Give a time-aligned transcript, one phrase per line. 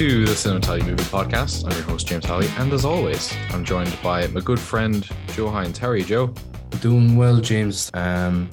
[0.00, 1.66] To the Cinematally Movie Podcast.
[1.66, 5.50] I'm your host, James Halley, and as always, I'm joined by my good friend, Joe
[5.50, 5.76] Hines.
[5.76, 6.34] How are you, Joe?
[6.80, 7.90] Doing well, James.
[7.92, 8.48] Um,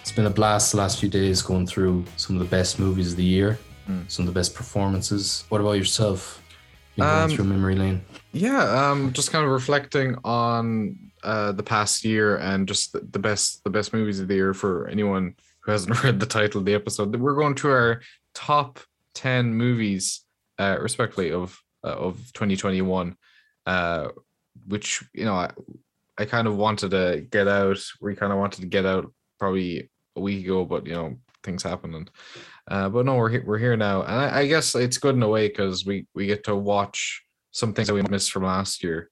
[0.00, 3.10] it's been a blast the last few days going through some of the best movies
[3.10, 4.08] of the year, Mm.
[4.08, 5.42] some of the best performances.
[5.48, 6.40] What about yourself?
[6.96, 8.02] Been going Um, through memory lane.
[8.30, 13.18] Yeah, um, just kind of reflecting on uh, the past year and just the, the
[13.18, 16.64] best the best movies of the year for anyone who hasn't read the title of
[16.64, 17.14] the episode.
[17.16, 18.00] We're going through our
[18.34, 18.78] top
[19.14, 20.20] ten movies,
[20.62, 23.16] uh, respectively of uh, of 2021,
[23.66, 24.08] uh,
[24.66, 25.50] which you know I,
[26.18, 27.78] I kind of wanted to get out.
[28.00, 31.62] We kind of wanted to get out probably a week ago, but you know things
[31.62, 32.10] happen and.
[32.70, 35.22] Uh, but no, we're here, we're here now, and I, I guess it's good in
[35.24, 38.84] a way because we we get to watch some things that we missed from last
[38.84, 39.10] year,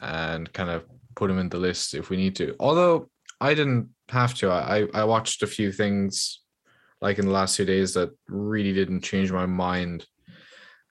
[0.00, 0.84] and kind of
[1.16, 2.54] put them in the list if we need to.
[2.60, 6.40] Although I didn't have to, I I watched a few things
[7.00, 10.06] like in the last few days that really didn't change my mind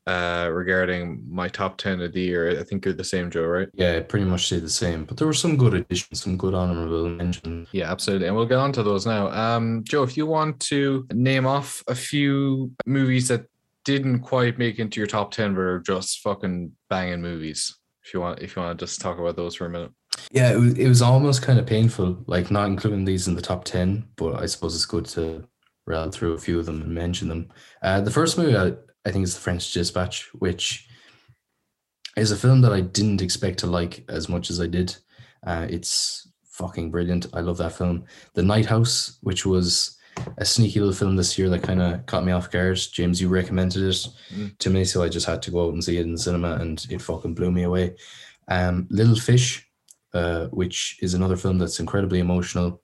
[0.08, 3.70] uh regarding my top 10 of the year i think you're the same joe right
[3.74, 6.54] Yeah, it pretty much say the same, but there were some good additions, some good
[6.54, 7.70] honorable mentions.
[7.72, 11.08] yeah absolutely and we'll get on to those now um joe if you want to
[11.14, 13.46] name off a few movies that
[13.86, 18.20] didn't quite make into your top 10 but are just fucking banging movies if you
[18.20, 19.92] want if you want to just talk about those for a minute
[20.32, 23.42] Yeah, it was, it was almost kind of painful, like not including these in the
[23.42, 25.48] top 10, but I suppose it's good to
[25.88, 27.50] rattle through a few of them and mention them.
[27.82, 28.74] Uh, the first movie I,
[29.06, 30.88] I think it's The French Dispatch, which
[32.16, 34.96] is a film that I didn't expect to like as much as I did.
[35.46, 37.26] Uh, it's fucking brilliant.
[37.34, 38.06] I love that film.
[38.34, 39.98] The Night House, which was
[40.38, 42.80] a sneaky little film this year that kind of caught me off guard.
[42.94, 44.58] James, you recommended it Mm.
[44.60, 46.56] to me, so I just had to go out and see it in the cinema,
[46.56, 47.96] and it fucking blew me away.
[48.48, 49.68] Um, Little Fish,
[50.14, 52.84] uh, which is another film that's incredibly emotional,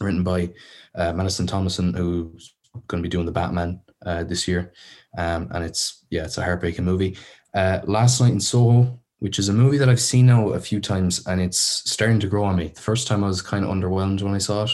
[0.00, 0.50] written by
[0.94, 2.54] uh, Mattson Tomlin, who's
[2.88, 4.72] going to be doing the Batman uh, this year,
[5.18, 7.18] um, and it's yeah, it's a heartbreaking movie.
[7.52, 10.80] Uh, Last Night in Soho, which is a movie that I've seen now a few
[10.80, 11.58] times, and it's
[11.90, 12.68] starting to grow on me.
[12.68, 14.70] The first time I was kind of underwhelmed when I saw it.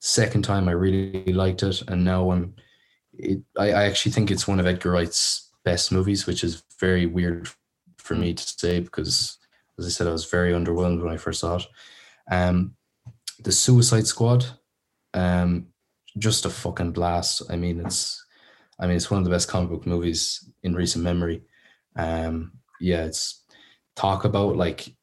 [0.00, 2.54] Second time I really liked it, and now I'm.
[3.18, 7.06] It, I, I actually think it's one of Edgar Wright's best movies, which is very
[7.06, 7.48] weird
[7.98, 9.38] for me to say because,
[9.78, 11.66] as I said, I was very underwhelmed when I first saw it.
[12.30, 12.76] Um,
[13.40, 14.46] the Suicide Squad,
[15.14, 15.68] um,
[16.18, 17.42] just a fucking blast.
[17.50, 18.25] I mean, it's,
[18.78, 21.42] I mean, it's one of the best comic book movies in recent memory.
[21.96, 23.44] Um, yeah, it's
[23.94, 24.94] talk about like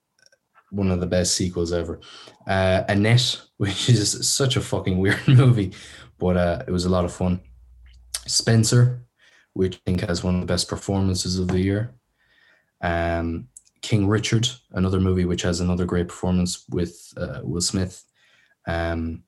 [0.70, 2.00] one of the best sequels ever.
[2.48, 5.74] Uh, Annette, which is such a fucking weird movie,
[6.20, 7.40] but uh, it was a lot of fun.
[8.26, 9.06] Spencer,
[9.54, 11.94] which I think has one of the best performances of the year.
[12.82, 13.48] Um,
[13.82, 18.04] King Richard, another movie which has another great performance with uh, Will Smith.
[18.66, 19.24] Um,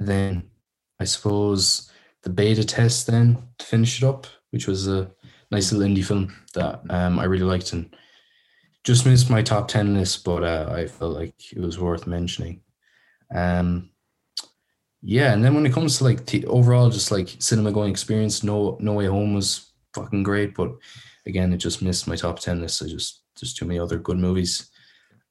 [0.00, 0.50] then
[0.98, 1.90] I suppose
[2.22, 5.10] the beta test then to finish it up, which was a
[5.50, 7.94] nice little indie film that um, I really liked and
[8.84, 12.62] just missed my top 10 list, but uh, I felt like it was worth mentioning.
[13.34, 13.90] Um,
[15.02, 18.42] yeah, and then when it comes to like the overall, just like cinema going experience,
[18.42, 20.72] No No Way Home was fucking great, but
[21.26, 22.82] again, it just missed my top 10 list.
[22.82, 24.70] I just, there's too many other good movies.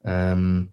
[0.06, 0.72] Um,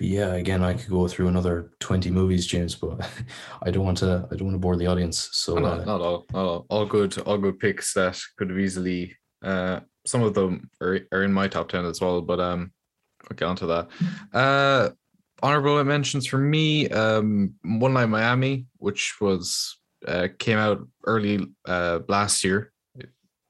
[0.00, 3.06] but yeah, again, I could go through another 20 movies, James, but
[3.62, 5.28] I don't want to, I don't want to bore the audience.
[5.32, 8.58] So, Oh, uh, not, all, not all, all good, all good picks that could have
[8.58, 9.14] easily.
[9.42, 12.72] Uh, some of them are, are in my top ten as well, but um,
[13.30, 13.88] I'll get onto that.
[14.32, 14.88] Uh,
[15.42, 16.88] honorable mentions for me.
[16.88, 19.76] Um, One Night Miami, which was
[20.08, 22.72] uh came out early uh last year.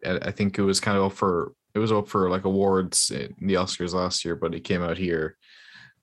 [0.04, 3.12] I I think it was kind of up for it was up for like awards
[3.12, 5.36] in the Oscars last year, but it came out here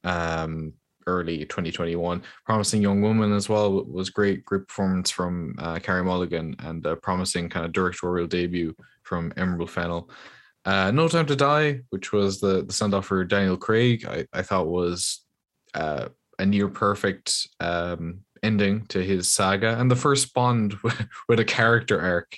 [0.07, 0.73] um
[1.06, 6.56] early 2021 promising young woman as well was great great performance from uh, carey mulligan
[6.59, 10.09] and a promising kind of directorial debut from emerald fennell.
[10.65, 14.25] Uh, no time to die which was the the send off for daniel craig i,
[14.33, 15.24] I thought was
[15.74, 19.80] uh, a near perfect um ending to his saga.
[19.80, 20.75] And the first bond
[21.30, 22.38] with a character arc.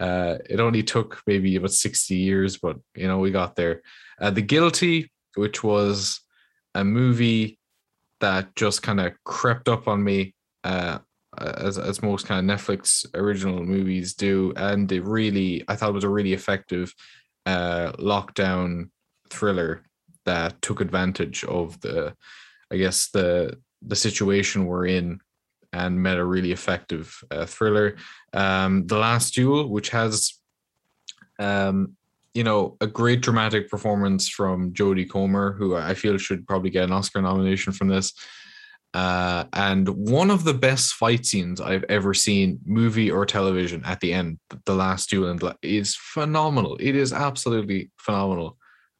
[0.00, 3.82] Uh it only took maybe about 60 years but you know we got there.
[4.20, 6.20] Uh, the guilty which was
[6.80, 7.58] a movie
[8.20, 10.34] that just kind of crept up on me
[10.64, 10.98] uh
[11.38, 15.94] as, as most kind of netflix original movies do and it really i thought it
[15.94, 16.92] was a really effective
[17.46, 18.90] uh lockdown
[19.30, 19.84] thriller
[20.24, 22.14] that took advantage of the
[22.72, 25.20] i guess the the situation we're in
[25.72, 27.96] and made a really effective uh, thriller.
[28.32, 30.34] Um the last duel which has
[31.38, 31.96] um
[32.38, 36.84] you know, a great dramatic performance from Jodie Comer, who I feel should probably get
[36.84, 38.12] an Oscar nomination from this.
[38.94, 43.98] Uh, and one of the best fight scenes I've ever seen, movie or television, at
[43.98, 46.76] the end, the last duel, and is phenomenal.
[46.78, 48.56] It is absolutely phenomenal.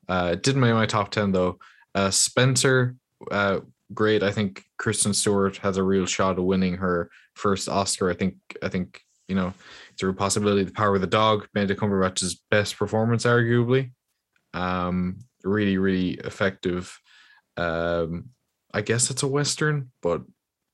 [0.09, 1.61] Uh, it didn't make my top ten though.
[1.95, 2.97] Uh, Spencer,
[3.31, 3.61] uh,
[3.95, 4.25] great.
[4.25, 8.11] I think Kristen Stewart has a real shot of winning her first Oscar.
[8.11, 8.35] I think.
[8.65, 9.53] I think you know
[10.07, 10.65] real possibility.
[10.65, 13.93] The Power of the Dog, Benedict Cumberbatch's best performance, arguably.
[14.55, 16.99] Um, really, really effective.
[17.57, 18.31] Um,
[18.73, 20.23] I guess it's a western, but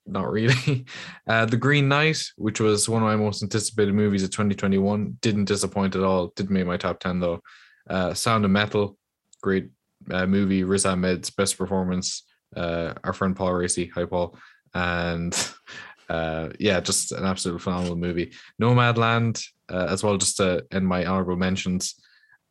[0.07, 0.87] not really.
[1.27, 5.47] Uh, the Green Knight, which was one of my most anticipated movies of 2021, didn't
[5.47, 6.27] disappoint at all.
[6.37, 7.41] Didn't make my top 10 though.
[7.89, 8.99] Uh, Sound of Metal,
[9.41, 9.71] great
[10.11, 10.65] uh, movie.
[10.65, 12.25] Riz Ahmed's best performance.
[12.55, 14.37] Uh, our friend Paul Raci, hi Paul,
[14.75, 15.35] and
[16.09, 18.33] uh, yeah, just an absolute phenomenal movie.
[18.61, 20.17] Nomadland uh, as well.
[20.17, 21.95] Just to end my honorable mentions.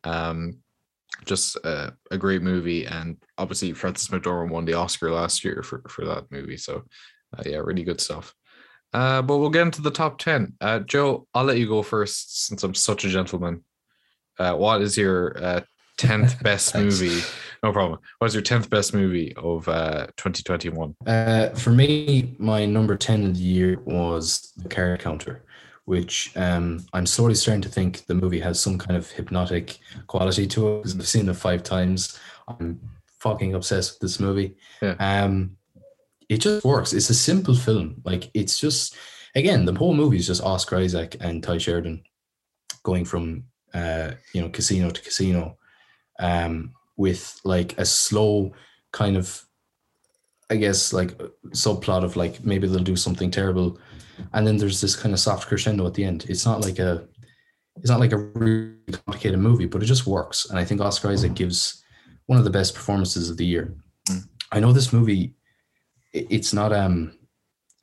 [0.04, 0.58] Um,
[1.26, 5.82] just uh, a great movie, and obviously Frances McDormand won the Oscar last year for
[5.88, 6.58] for that movie.
[6.58, 6.84] So,
[7.38, 8.34] uh, yeah, really good stuff.
[8.94, 10.54] Uh, but we'll get into the top ten.
[10.60, 13.64] Uh, Joe, I'll let you go first since I'm such a gentleman.
[14.38, 15.62] Uh, what is your uh,
[15.98, 17.22] tenth best movie?
[17.64, 18.00] No problem.
[18.20, 20.96] What is your tenth best movie of uh, 2021?
[21.08, 25.44] Uh, for me, my number ten of the year was The Card Counter
[25.86, 30.48] which um, I'm slowly starting to think the movie has some kind of hypnotic quality
[30.48, 32.20] to it because I've seen it five times.
[32.48, 32.80] I'm
[33.20, 34.56] fucking obsessed with this movie.
[34.82, 34.96] Yeah.
[35.00, 35.58] Um,
[36.30, 36.94] it just works.
[36.94, 38.02] It's a simple film.
[38.06, 38.96] Like it's just
[39.36, 42.04] again, the whole movie is just Oscar Isaac and Tye Sheridan
[42.84, 43.44] going from
[43.74, 45.58] uh, you know casino to casino,
[46.20, 48.54] um, with like a slow
[48.92, 49.44] kind of,
[50.50, 51.18] I guess like
[51.50, 53.80] subplot of like maybe they'll do something terrible
[54.34, 56.26] and then there's this kind of soft crescendo at the end.
[56.30, 57.08] It's not like a
[57.78, 60.50] it's not like a really complicated movie, but it just works.
[60.50, 61.84] And I think Oscar Isaac gives
[62.28, 63.74] one of the best performances of the year.
[64.10, 64.28] Mm.
[64.52, 65.36] I know this movie
[66.14, 67.18] it's not um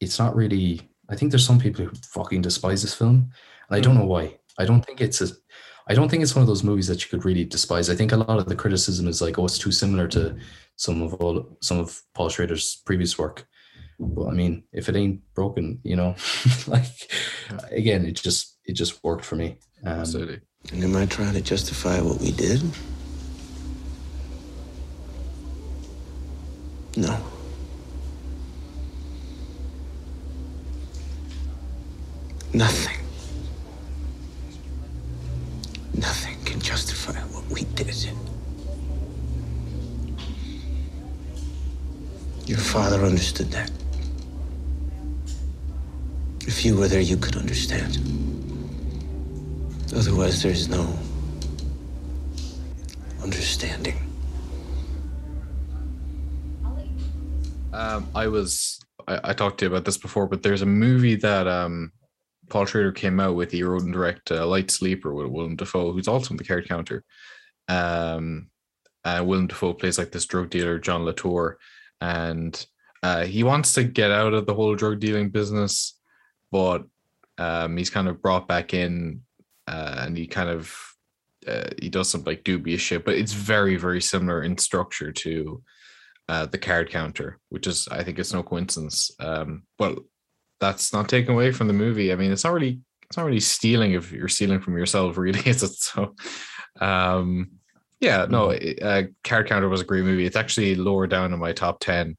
[0.00, 3.30] it's not really I think there's some people who fucking despise this film.
[3.68, 4.36] And I don't know why.
[4.58, 5.28] I don't think it's a
[5.90, 7.90] I don't think it's one of those movies that you could really despise.
[7.90, 10.36] I think a lot of the criticism is like, oh, it's too similar to
[10.76, 13.44] some of all some of Paul Schrader's previous work.
[13.98, 16.14] But I mean, if it ain't broken, you know,
[16.68, 16.86] like
[17.72, 19.58] again, it just it just worked for me.
[19.84, 20.40] Um, Absolutely.
[20.72, 22.62] And am I trying to justify what we did?
[26.96, 27.18] No.
[32.52, 32.54] Nothing.
[32.54, 32.99] Nothing
[42.70, 43.68] father understood that.
[46.46, 47.98] If you were there, you could understand.
[49.92, 50.96] Otherwise, there's no
[53.24, 53.96] understanding.
[57.72, 58.78] Um, I was
[59.08, 61.90] I, talked to you about this before, but there's a movie that um,
[62.50, 63.50] Paul Schrader came out with.
[63.50, 66.68] He wrote and directed uh, Light Sleeper with Willem Dafoe, who's also in the card
[66.68, 67.02] counter.
[67.66, 68.48] Um,
[69.04, 71.56] uh, Willem Dafoe plays like this drug dealer, John LeTour,
[72.00, 72.66] and
[73.02, 75.98] uh, he wants to get out of the whole drug dealing business
[76.50, 76.84] but
[77.38, 79.22] um, he's kind of brought back in
[79.66, 80.74] uh, and he kind of
[81.46, 85.62] uh, he does some like dubious shit, but it's very very similar in structure to
[86.28, 89.10] uh, the card counter, which is I think it's no coincidence.
[89.18, 89.98] Um, but
[90.60, 92.12] that's not taken away from the movie.
[92.12, 95.40] I mean, it's not really it's not really stealing if you're stealing from yourself, really,
[95.46, 95.72] is it?
[95.72, 96.14] So,
[96.80, 97.52] um,
[98.00, 98.86] yeah, no, mm-hmm.
[98.86, 100.26] uh, card counter was a great movie.
[100.26, 102.16] It's actually lower down in my top ten.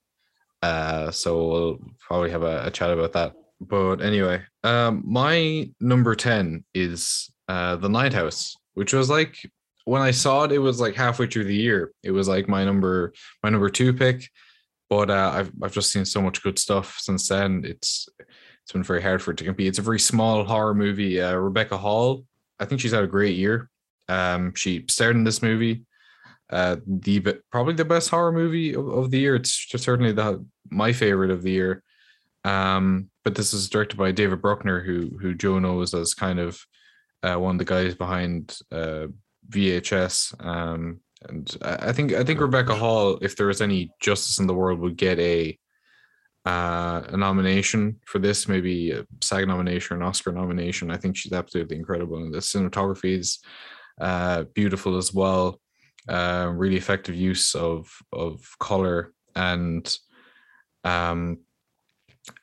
[0.61, 6.15] Uh, so we'll probably have a, a chat about that but anyway, um, my number
[6.15, 9.37] 10 is uh, The Night House, which was like
[9.85, 11.91] when I saw it, it was like halfway through the year.
[12.01, 14.29] It was like my number my number two pick.
[14.89, 17.63] But uh, I've I've just seen so much good stuff since then.
[17.63, 19.67] It's it's been very hard for it to compete.
[19.67, 21.21] It's a very small horror movie.
[21.21, 22.25] Uh, Rebecca Hall,
[22.59, 23.69] I think she's had a great year.
[24.11, 25.85] Um, she starred in this movie.
[26.49, 29.35] Uh, the probably the best horror movie of, of the year.
[29.35, 31.83] It's certainly the my favorite of the year.
[32.43, 36.59] Um, but this is directed by David Bruckner, who who Joe knows as kind of
[37.23, 39.07] uh, one of the guys behind uh,
[39.49, 40.45] VHS.
[40.45, 40.99] Um,
[41.29, 44.79] and I think I think Rebecca Hall, if there was any justice in the world,
[44.79, 45.57] would get a
[46.45, 50.89] uh, a nomination for this, maybe a SAG nomination or an Oscar nomination.
[50.89, 53.39] I think she's absolutely incredible, and the cinematography is
[54.01, 55.59] uh, beautiful as well.
[56.09, 59.97] Uh, really effective use of of color and
[60.83, 61.37] um,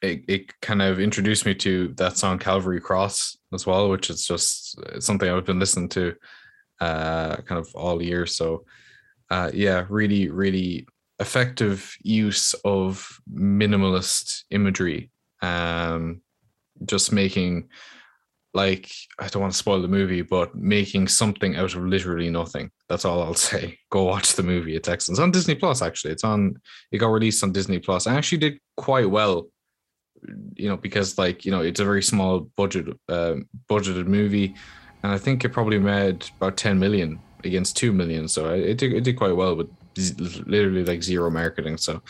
[0.03, 4.27] it, it kind of introduced me to that song Calvary Cross as well, which is
[4.27, 6.15] just something I've been listening to
[6.81, 8.27] uh, kind of all year.
[8.27, 8.65] So
[9.31, 10.87] uh, yeah, really, really
[11.19, 15.11] effective use of minimalist imagery.
[15.43, 16.23] Um,
[16.85, 17.69] just making
[18.55, 22.71] like I don't want to spoil the movie, but making something out of literally nothing.
[22.89, 23.79] That's all I'll say.
[23.91, 24.77] Go watch the movie.
[24.77, 25.19] It's excellent.
[25.19, 26.13] It's on Disney Plus, actually.
[26.13, 26.55] It's on
[26.91, 28.07] it got released on Disney Plus.
[28.07, 29.49] I actually did quite well,
[30.55, 33.37] you know, because like, you know, it's a very small budget uh,
[33.71, 34.55] budgeted movie.
[35.03, 38.27] And I think it probably made about 10 million against 2 million.
[38.27, 39.69] So it did, it did quite well with
[40.47, 41.77] literally like zero marketing.
[41.77, 42.03] So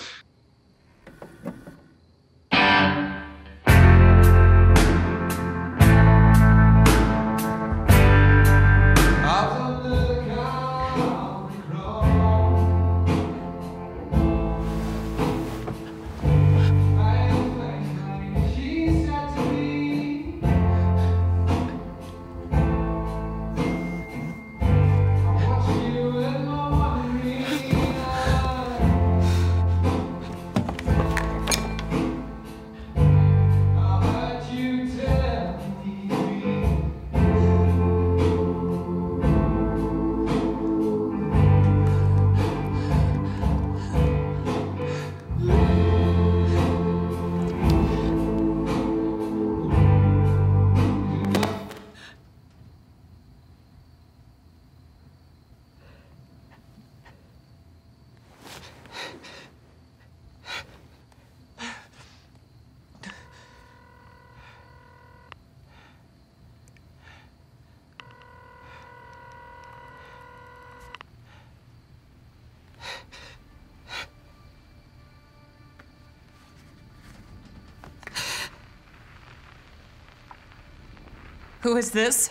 [81.69, 82.31] Who is this?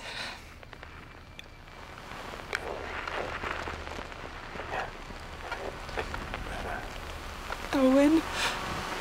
[7.72, 8.24] Owen?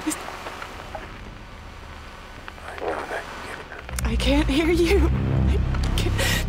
[0.06, 0.16] Is-
[4.04, 5.10] I can't hear you.
[5.48, 5.56] I
[5.96, 6.46] can't.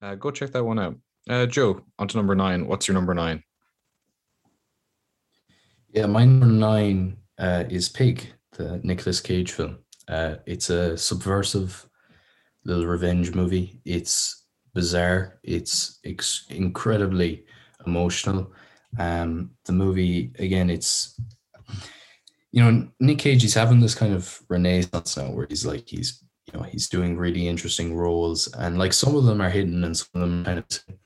[0.00, 0.96] Uh, go check that one out.
[1.28, 2.66] Uh, Joe, on to number nine.
[2.66, 3.42] What's your number nine?
[5.92, 9.78] Yeah, my number nine uh, is Pig, the Nicolas Cage film.
[10.08, 11.86] Uh, it's a subversive
[12.64, 13.82] little revenge movie.
[13.84, 15.38] It's bizarre.
[15.42, 17.44] It's ex- incredibly
[17.86, 18.52] emotional.
[18.98, 21.20] Um, the movie again, it's
[22.52, 23.42] you know Nick Cage.
[23.42, 27.18] He's having this kind of renaissance now, where he's like he's you know he's doing
[27.18, 30.58] really interesting roles, and like some of them are hidden and some of them kind
[30.58, 30.96] of,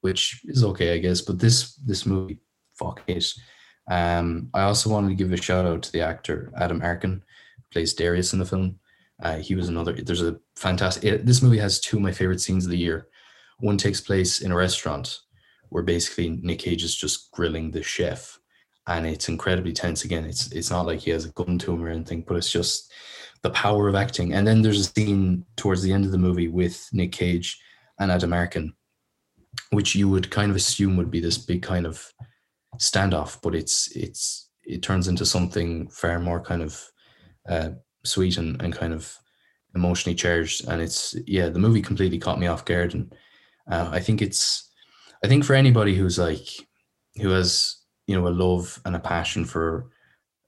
[0.00, 1.20] which is okay, I guess.
[1.20, 2.40] But this this movie,
[2.76, 3.32] fuck it.
[3.88, 7.22] Um, I also wanted to give a shout out to the actor Adam Arkin,
[7.56, 8.78] who plays Darius in the film.
[9.22, 9.92] Uh, he was another.
[9.92, 11.04] There's a fantastic.
[11.04, 13.08] It, this movie has two of my favorite scenes of the year.
[13.60, 15.20] One takes place in a restaurant
[15.68, 18.38] where basically Nick Cage is just grilling the chef,
[18.86, 20.04] and it's incredibly tense.
[20.04, 22.50] Again, it's it's not like he has a gun to him or anything, but it's
[22.50, 22.92] just
[23.42, 24.32] the power of acting.
[24.32, 27.60] And then there's a scene towards the end of the movie with Nick Cage
[27.98, 28.72] and Adam Arkin,
[29.70, 32.12] which you would kind of assume would be this big kind of
[32.78, 36.82] standoff, but it's it's it turns into something far more kind of
[37.48, 37.70] uh,
[38.04, 39.14] sweet and, and kind of
[39.74, 40.66] emotionally charged.
[40.68, 43.14] And it's yeah, the movie completely caught me off guard, and
[43.70, 44.70] uh, I think it's
[45.22, 46.48] I think for anybody who's like
[47.16, 47.76] who has
[48.06, 49.90] you know a love and a passion for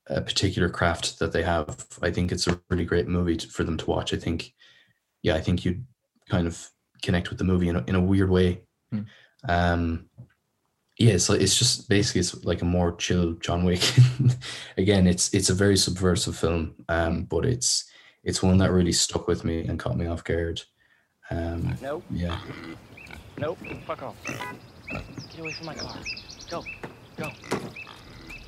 [0.09, 3.65] a particular craft that they have, I think it's a really great movie to, for
[3.65, 4.15] them to watch.
[4.15, 4.53] I think
[5.23, 5.83] yeah, I think you
[6.29, 6.71] kind of
[7.03, 8.63] connect with the movie in a, in a weird way.
[8.91, 9.01] Hmm.
[9.49, 10.07] Um,
[10.99, 13.83] yeah, it's like it's just basically it's like a more chill John Wick.
[14.79, 17.85] Again, it's it's a very subversive film, um, but it's
[18.25, 20.63] it's one that really stuck with me and caught me off guard.
[21.31, 22.05] Um, Nope.
[22.11, 22.41] yeah,
[23.39, 23.59] Nope.
[23.87, 24.17] Fuck off.
[24.25, 25.97] Get away from my car.
[26.49, 26.65] Go.
[27.17, 27.31] Go.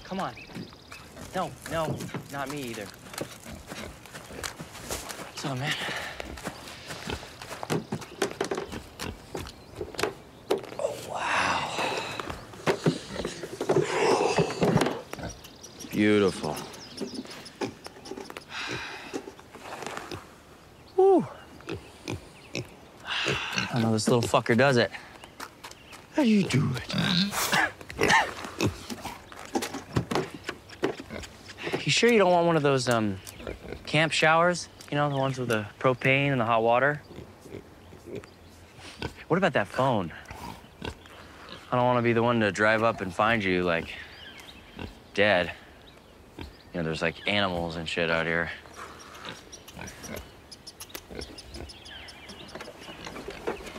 [0.04, 0.32] Come on.
[1.34, 1.96] No, no,
[2.32, 2.86] not me either.
[5.34, 5.72] So, man.
[15.98, 16.56] Beautiful.
[20.96, 21.26] Woo.
[22.54, 24.92] I don't know this little fucker does it.
[26.14, 26.94] How do you do it?
[31.84, 33.18] You sure you don't want one of those um
[33.84, 34.68] camp showers?
[34.92, 37.02] You know, the ones with the propane and the hot water?
[39.26, 40.12] What about that phone?
[40.80, 43.92] I don't want to be the one to drive up and find you like
[45.12, 45.50] dead.
[46.78, 48.52] You know, there's like animals and shit out here.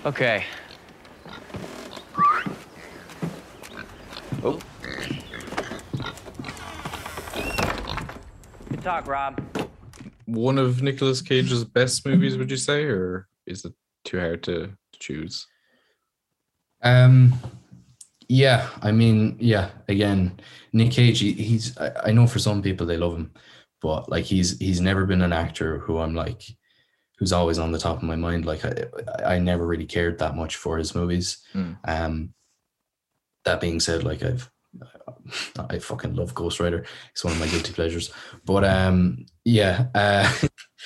[0.05, 0.43] Okay.
[4.43, 4.59] Oh.
[8.69, 9.41] Good talk, Rob.
[10.25, 13.71] One of Nicolas Cage's best movies, would you say, or is it
[14.03, 15.47] too hard to choose?
[16.83, 17.31] Um,
[18.29, 19.71] yeah, I mean, yeah.
[19.88, 20.39] Again,
[20.71, 21.75] Nick Cage, he, he's.
[21.79, 23.31] I, I know for some people they love him,
[23.81, 26.43] but like he's he's never been an actor who I'm like,
[27.17, 28.45] who's always on the top of my mind.
[28.45, 28.86] Like I,
[29.25, 31.39] I never really cared that much for his movies.
[31.55, 31.77] Mm.
[31.88, 32.33] Um,
[33.45, 34.51] that being said, like I've,
[35.57, 36.86] I fucking love Ghost Rider.
[37.12, 38.12] It's one of my guilty pleasures.
[38.45, 40.31] But um, yeah, uh,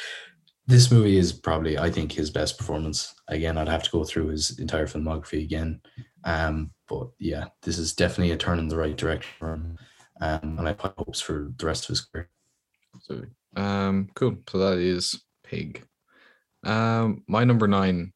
[0.67, 3.13] this movie is probably I think his best performance.
[3.27, 5.81] Again, I'd have to go through his entire filmography again.
[6.23, 9.77] Um, but yeah, this is definitely a turn in the right direction for him.
[10.21, 12.29] Um, and I put hopes for the rest of his career.
[13.01, 13.23] So,
[13.55, 14.37] um, cool.
[14.49, 15.85] So that is Pig.
[16.63, 18.13] Um, my number nine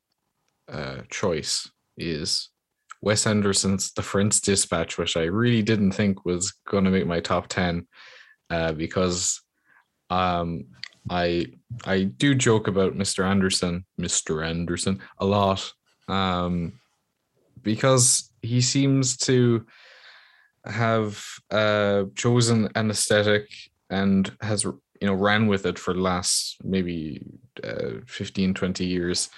[0.72, 2.50] uh, choice is
[3.02, 7.20] Wes Anderson's The French Dispatch, which I really didn't think was going to make my
[7.20, 7.88] top ten,
[8.50, 9.42] uh, because
[10.10, 10.66] um,
[11.10, 11.48] I
[11.86, 13.26] I do joke about Mr.
[13.26, 14.46] Anderson, Mr.
[14.46, 15.72] Anderson, a lot,
[16.08, 16.80] um,
[17.62, 19.66] because he seems to
[20.66, 23.50] have uh, chosen an aesthetic
[23.90, 27.22] and has you know ran with it for the last maybe
[27.64, 29.30] uh, 15 20 years.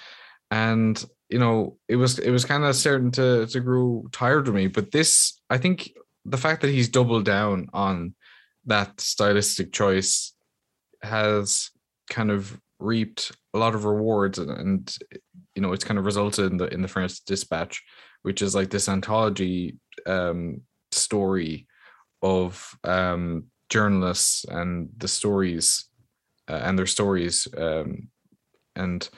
[0.50, 4.54] And you know it was it was kind of starting to to grow tired of
[4.54, 4.66] me.
[4.66, 5.92] But this i think
[6.24, 8.14] the fact that he's doubled down on
[8.66, 10.34] that stylistic choice
[11.02, 11.70] has
[12.10, 14.96] kind of reaped a lot of rewards and, and
[15.54, 17.82] you know it's kind of resulted in the in the French Dispatch,
[18.22, 20.60] which is like this anthology um,
[20.92, 21.66] story
[22.22, 25.86] of um, journalists and the stories
[26.48, 28.08] uh, and their stories um,
[28.76, 29.08] and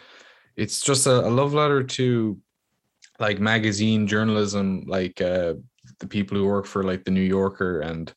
[0.56, 2.38] it's just a, a love letter to
[3.18, 5.54] like magazine journalism like uh,
[6.00, 8.12] the people who work for like the New Yorker and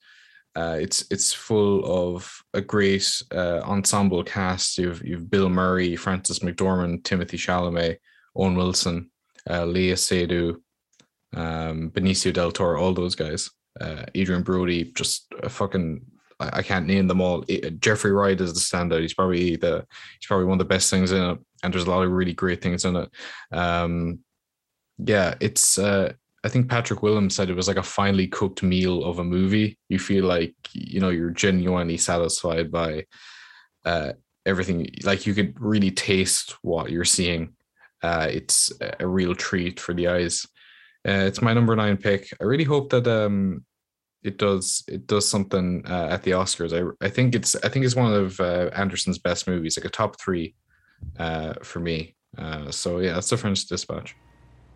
[0.55, 4.77] uh, it's it's full of a great uh, ensemble cast.
[4.77, 7.97] You've you've Bill Murray, Frances McDormand, Timothée Chalamet,
[8.37, 9.11] Owen Wilson,
[9.49, 10.61] uh, Léa Seydoux,
[11.35, 13.49] um, Benicio del Toro, all those guys.
[13.79, 16.01] Uh, Adrien Brody, just a fucking
[16.39, 17.43] I, I can't name them all.
[17.47, 19.01] It, Jeffrey Wright is the standout.
[19.01, 19.85] He's probably the
[20.19, 22.33] he's probably one of the best things in it, and there's a lot of really
[22.33, 23.09] great things in it.
[23.51, 24.19] Um,
[24.97, 29.03] yeah, it's uh, I think Patrick Willem said it was like a finely cooked meal
[29.03, 29.77] of a movie.
[29.89, 33.05] You feel like you know you're genuinely satisfied by
[33.83, 34.13] uh,
[34.45, 34.87] everything.
[35.03, 37.55] Like you could really taste what you're seeing.
[38.03, 40.45] Uh, it's a real treat for the eyes.
[41.07, 42.29] Uh, it's my number nine pick.
[42.41, 43.63] I really hope that um,
[44.23, 46.73] it does it does something uh, at the Oscars.
[46.73, 49.89] I I think it's I think it's one of uh, Anderson's best movies, like a
[49.89, 50.55] top three
[51.19, 52.15] uh, for me.
[52.37, 54.15] Uh, so yeah, that's the French Dispatch.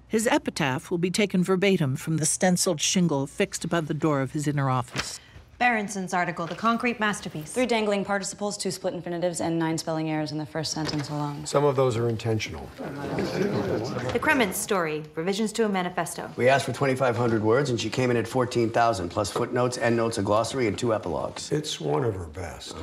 [0.07, 4.31] His epitaph will be taken verbatim from the stenciled shingle fixed above the door of
[4.31, 5.19] his inner office.
[5.59, 7.51] Berensen's article, The Concrete Masterpiece.
[7.51, 11.45] Three dangling participles, two split infinitives, and nine spelling errors in the first sentence alone.
[11.45, 12.69] Some of those are intentional.
[12.77, 16.31] The Krementz story, revisions to a manifesto.
[16.37, 20.21] We asked for 2,500 words, and she came in at 14,000, plus footnotes, endnotes, a
[20.21, 21.51] glossary, and two epilogues.
[21.51, 22.75] It's one of her best.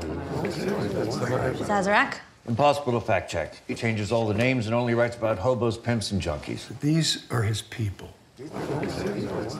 [1.64, 2.18] Sazerac?
[2.46, 3.56] Impossible to fact check.
[3.66, 6.78] He changes all the names and only writes about hobos, pimps, and junkies.
[6.80, 8.15] These are his people.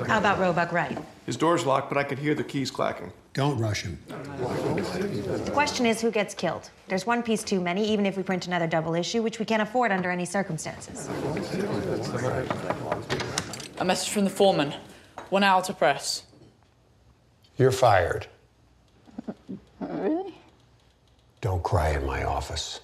[0.07, 0.99] How about Roebuck Wright?
[1.25, 3.11] His door's locked, but I could hear the keys clacking.
[3.33, 3.99] Don't rush him.
[4.09, 6.71] The question is who gets killed?
[6.89, 9.62] There's one piece too many, even if we print another double issue, which we can't
[9.62, 11.09] afford under any circumstances.
[13.79, 14.75] A message from the foreman.
[15.31, 16.25] One hour to press.
[17.57, 18.27] You're fired.
[19.81, 20.35] Really?
[21.41, 22.81] Don't cry in my office.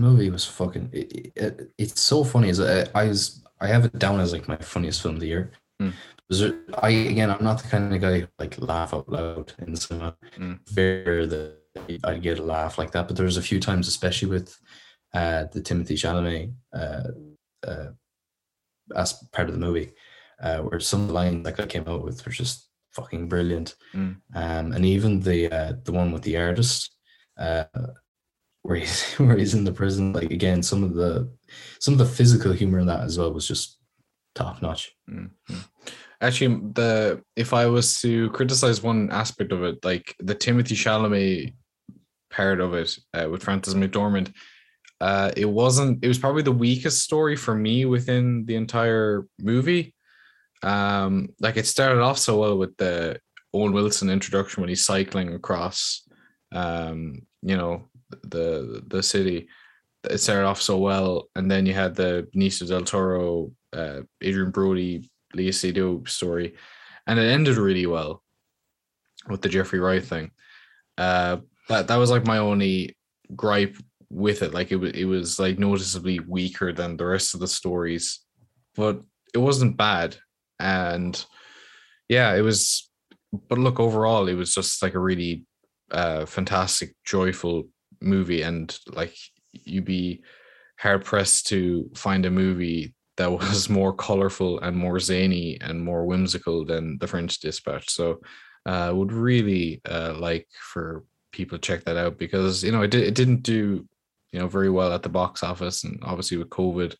[0.00, 0.90] Movie was fucking.
[0.92, 2.48] It, it, it's so funny.
[2.48, 5.28] Is I, I was I have it down as like my funniest film of the
[5.28, 5.52] year.
[5.80, 5.92] Mm.
[6.28, 9.72] There, I again, I'm not the kind of guy who, like laugh out loud in
[9.72, 10.16] the cinema.
[10.38, 10.58] Mm.
[10.68, 14.28] Very rare that I get a laugh like that, but there's a few times, especially
[14.28, 14.56] with
[15.12, 17.90] uh, the Timothée Chalamet uh, uh,
[18.96, 19.92] as part of the movie,
[20.40, 23.74] uh, where some lines that I came out with were just fucking brilliant.
[23.94, 24.16] Mm.
[24.34, 26.96] Um, and even the uh, the one with the artist,
[27.38, 27.64] uh,
[28.62, 31.30] where he's where he's in the prison, like again, some of the
[31.80, 33.78] some of the physical humor in that as well was just
[34.34, 34.92] top notch.
[35.10, 35.58] Mm-hmm.
[36.20, 41.54] Actually, the if I was to criticize one aspect of it, like the Timothée Chalamet
[42.30, 44.32] part of it uh, with Frances McDormand,
[45.00, 46.04] uh, it wasn't.
[46.04, 49.94] It was probably the weakest story for me within the entire movie.
[50.62, 53.18] Um, like it started off so well with the
[53.54, 56.06] Owen Wilson introduction when he's cycling across,
[56.52, 57.88] um, you know,
[58.22, 59.48] the the city.
[60.08, 64.50] It started off so well, and then you had the Benicio del Toro, uh, Adrien
[64.50, 66.54] Brody, Léa Seydoux story,
[67.06, 68.22] and it ended really well
[69.28, 70.30] with the Jeffrey Wright thing.
[70.96, 72.96] Uh, that that was like my only
[73.36, 73.76] gripe
[74.10, 74.54] with it.
[74.54, 78.20] Like it was it was like noticeably weaker than the rest of the stories,
[78.74, 79.00] but
[79.34, 80.16] it wasn't bad.
[80.58, 81.22] And
[82.08, 82.88] yeah, it was.
[83.48, 85.44] But look, overall, it was just like a really
[85.92, 87.68] uh, fantastic, joyful
[88.00, 89.16] movie, and like
[89.52, 90.22] you'd be
[90.78, 96.06] hard pressed to find a movie that was more colorful and more zany and more
[96.06, 97.90] whimsical than the French Dispatch.
[97.90, 98.20] So
[98.66, 102.82] I uh, would really uh, like for people to check that out because you know
[102.82, 103.86] it, it didn't do
[104.32, 106.94] you know very well at the box office and obviously with COVID,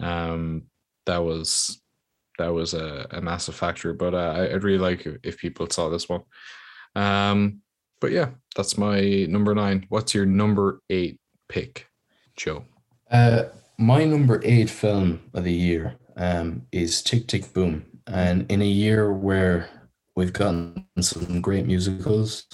[0.00, 0.64] um,
[1.06, 1.80] that was
[2.38, 3.92] that was a, a massive factor.
[3.92, 6.22] But uh, I'd really like if people saw this one.
[6.94, 7.61] Um,
[8.02, 9.86] but yeah, that's my number nine.
[9.88, 11.86] What's your number eight pick,
[12.36, 12.64] Joe?
[13.08, 13.44] Uh,
[13.78, 17.86] my number eight film of the year um, is Tick Tick Boom.
[18.08, 19.68] And in a year where
[20.16, 22.44] we've gotten some great musicals,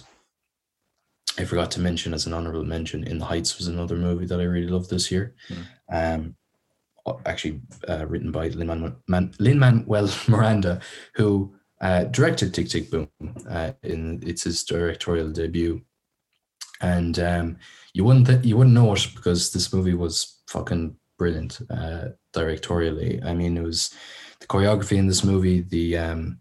[1.39, 4.41] I forgot to mention as an honorable mention, In the Heights was another movie that
[4.41, 5.35] I really loved this year.
[5.91, 6.37] Um,
[7.25, 8.99] actually uh, written by Lin
[9.59, 10.81] Manuel Miranda,
[11.15, 13.09] who uh, directed Tick Tick Boom.
[13.49, 15.83] Uh, in it's his directorial debut,
[16.81, 17.57] and um,
[17.93, 23.25] you wouldn't th- you wouldn't know it because this movie was fucking brilliant uh, directorially.
[23.25, 23.95] I mean, it was
[24.41, 25.61] the choreography in this movie.
[25.61, 26.41] The um,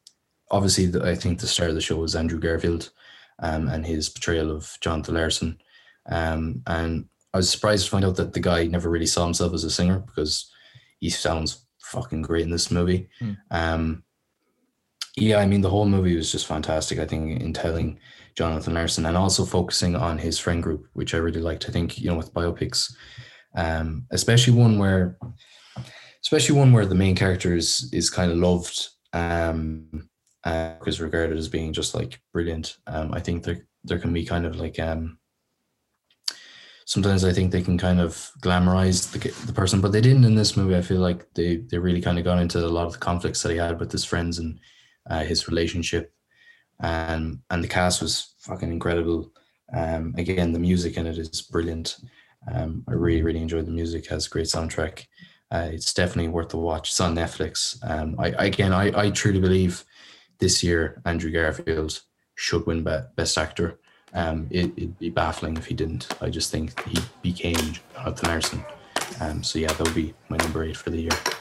[0.51, 2.91] obviously, the, I think the star of the show was Andrew Garfield,
[3.39, 5.61] um, and his portrayal of Jonathan Larson.
[6.09, 9.53] Um, and I was surprised to find out that the guy never really saw himself
[9.53, 10.51] as a singer because
[10.99, 13.09] he sounds fucking great in this movie.
[13.21, 13.37] Mm.
[13.51, 14.03] Um,
[15.17, 16.99] yeah, I mean, the whole movie was just fantastic.
[16.99, 17.99] I think in telling
[18.35, 21.67] Jonathan Larson and also focusing on his friend group, which I really liked.
[21.67, 22.93] I think you know with biopics,
[23.55, 25.17] um, especially one where,
[26.21, 30.07] especially one where the main character is is kind of loved, um,
[30.43, 32.77] uh, is regarded as being just like brilliant.
[32.85, 35.17] Um, I think there there can be kind of like um.
[36.85, 40.35] Sometimes I think they can kind of glamorize the, the person, but they didn't in
[40.35, 40.77] this movie.
[40.77, 43.41] I feel like they they really kind of got into a lot of the conflicts
[43.41, 44.59] that he had with his friends and
[45.09, 46.13] uh, his relationship,
[46.79, 49.31] and and the cast was fucking incredible.
[49.73, 51.97] Um, again, the music in it is brilliant.
[52.51, 54.07] Um, I really really enjoyed the music.
[54.07, 55.05] Has great soundtrack.
[55.51, 56.89] Uh, it's definitely worth the watch.
[56.89, 57.77] It's on Netflix.
[57.89, 59.85] Um, I again, I I truly believe
[60.39, 62.01] this year Andrew Garfield
[62.35, 63.79] should win be- Best Actor.
[64.13, 66.07] Um, it, it'd be baffling if he didn't.
[66.21, 68.65] I just think he became Jonathan Larson.
[69.19, 71.36] Um, so yeah, that would be my number eight for the year.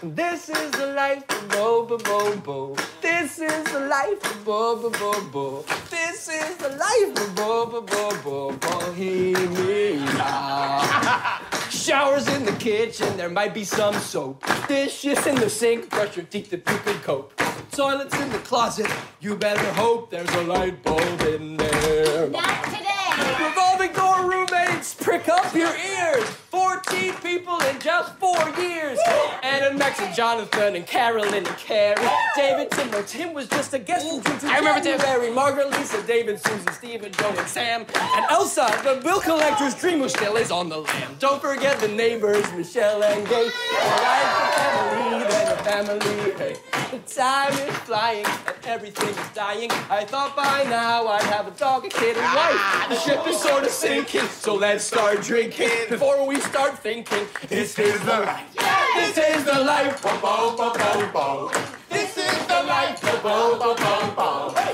[0.00, 2.76] This is the life of Bo Bo Bo Bo.
[3.02, 5.64] This is the life of Bo Bo Bo Bo.
[5.90, 10.14] This is the life of Bo Bo Bo Bo Bohemia.
[11.70, 14.44] Showers in the kitchen, there might be some soap.
[14.68, 17.32] Dishes in the sink, brush your teeth if you can cope.
[17.72, 18.86] Toilets in the closet,
[19.18, 22.30] you better hope there's a light bulb in there.
[22.30, 23.44] Not today.
[23.44, 26.47] Revolving door roommates, prick up your ears.
[26.50, 28.98] 14 people in just four years.
[29.42, 31.96] and Anna, Max, and Jonathan, and Carolyn, and Carrie.
[32.36, 34.98] David, Tim, no, Tim was just a guest from June I remember Tim.
[34.98, 35.30] January.
[35.30, 37.82] Margaret, Lisa, David, Susan, Stephen, Joe, and Sam.
[37.94, 41.16] And Elsa, the bill collector's dream who still is on the lam.
[41.18, 43.44] Don't forget the neighbors, Michelle and Gay.
[43.48, 46.32] The family, then family.
[46.38, 46.56] Hey,
[46.90, 49.70] the time is flying and everything is dying.
[49.90, 52.88] I thought by now I'd have a dog, a kid, and wife.
[52.88, 57.26] The ship is sort of sinking, so let's start drinking before we start thinking.
[57.48, 58.54] This is the life.
[58.96, 60.02] This is the life.
[60.02, 61.50] Bo, bo, bo, bo, bo.
[61.90, 63.00] This is the life.
[63.22, 64.67] Bo, bo, bo, bo,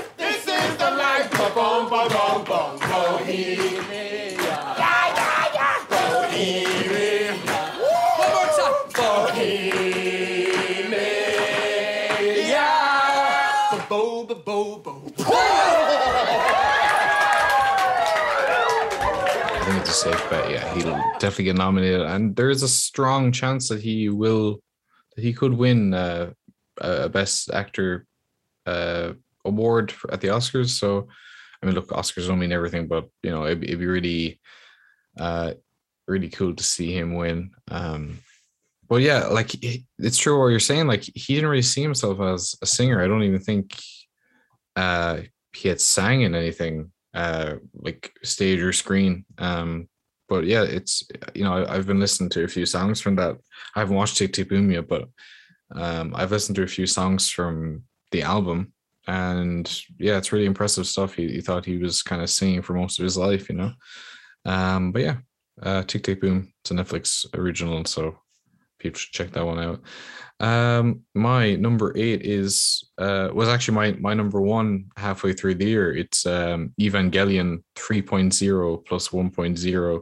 [19.85, 20.51] Safe bet.
[20.51, 24.59] Yeah, he'll definitely get nominated, and there is a strong chance that he will,
[25.15, 26.31] that he could win uh,
[26.79, 28.05] a Best Actor
[28.65, 29.13] uh,
[29.45, 30.69] award at the Oscars.
[30.69, 31.07] So,
[31.61, 34.39] I mean, look, Oscars don't mean everything, but you know, it'd, it'd be really,
[35.19, 35.53] uh,
[36.07, 37.51] really cool to see him win.
[37.69, 38.19] Um,
[38.87, 39.51] but yeah, like
[39.97, 40.87] it's true what you're saying.
[40.87, 43.01] Like he didn't really see himself as a singer.
[43.01, 43.75] I don't even think
[44.75, 45.21] uh,
[45.53, 49.25] he had sang in anything uh, like stage or screen.
[49.37, 49.87] Um,
[50.27, 53.37] but yeah, it's you know I've been listening to a few songs from that.
[53.75, 55.07] I haven't watched Tick Tick Boom yet, but
[55.73, 58.73] um, I've listened to a few songs from the album,
[59.07, 61.13] and yeah, it's really impressive stuff.
[61.13, 63.71] He, he thought he was kind of singing for most of his life, you know.
[64.45, 65.17] Um, but yeah,
[65.61, 66.51] uh, Tick Tick Boom.
[66.61, 68.19] It's a Netflix original, so
[68.85, 69.81] people should check that one out.
[70.39, 75.65] Um, my number eight is uh was actually my my number one halfway through the
[75.65, 75.95] year.
[75.95, 80.01] It's um Evangelion 3.0 plus 1.0,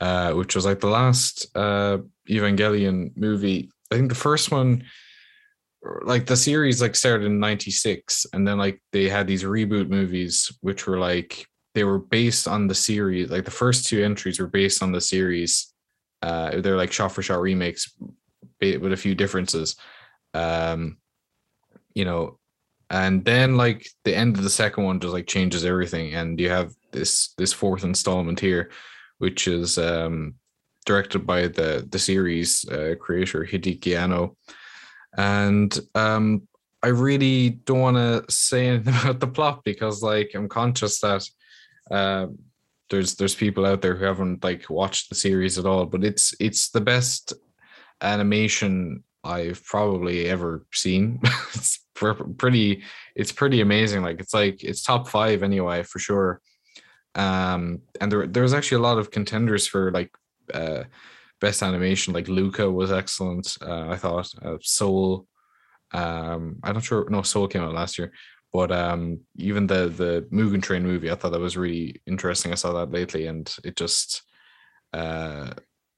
[0.00, 3.70] uh, which was like the last uh Evangelion movie.
[3.92, 4.84] I think the first one
[6.02, 10.50] like the series like started in 96 and then like they had these reboot movies
[10.60, 14.48] which were like they were based on the series like the first two entries were
[14.48, 15.72] based on the series
[16.22, 17.94] uh they're like shot for shot remakes
[18.60, 19.76] with a few differences.
[20.34, 20.98] Um
[21.94, 22.38] you know
[22.90, 26.48] and then like the end of the second one just like changes everything and you
[26.48, 28.70] have this this fourth installment here
[29.18, 30.34] which is um
[30.88, 34.36] directed by the the series uh, creator Hideaki Anno.
[35.16, 36.48] And um
[36.82, 41.28] I really don't want to say anything about the plot because like I'm conscious that
[41.90, 42.26] uh,
[42.90, 46.34] there's there's people out there who haven't like watched the series at all, but it's
[46.40, 47.32] it's the best
[48.00, 51.20] animation I've probably ever seen.
[51.54, 52.82] it's pretty
[53.14, 54.02] it's pretty amazing.
[54.02, 56.40] Like it's like it's top five anyway for sure.
[57.14, 60.10] Um, and there there was actually a lot of contenders for like
[60.54, 60.84] uh
[61.40, 62.14] best animation.
[62.14, 63.56] Like Luca was excellent.
[63.60, 65.26] Uh, I thought uh, Soul.
[65.92, 67.08] Um, I'm not sure.
[67.08, 68.12] No, Soul came out last year,
[68.52, 72.52] but um, even the the Mugen Train movie, I thought that was really interesting.
[72.52, 74.22] I saw that lately, and it just,
[74.92, 75.50] uh,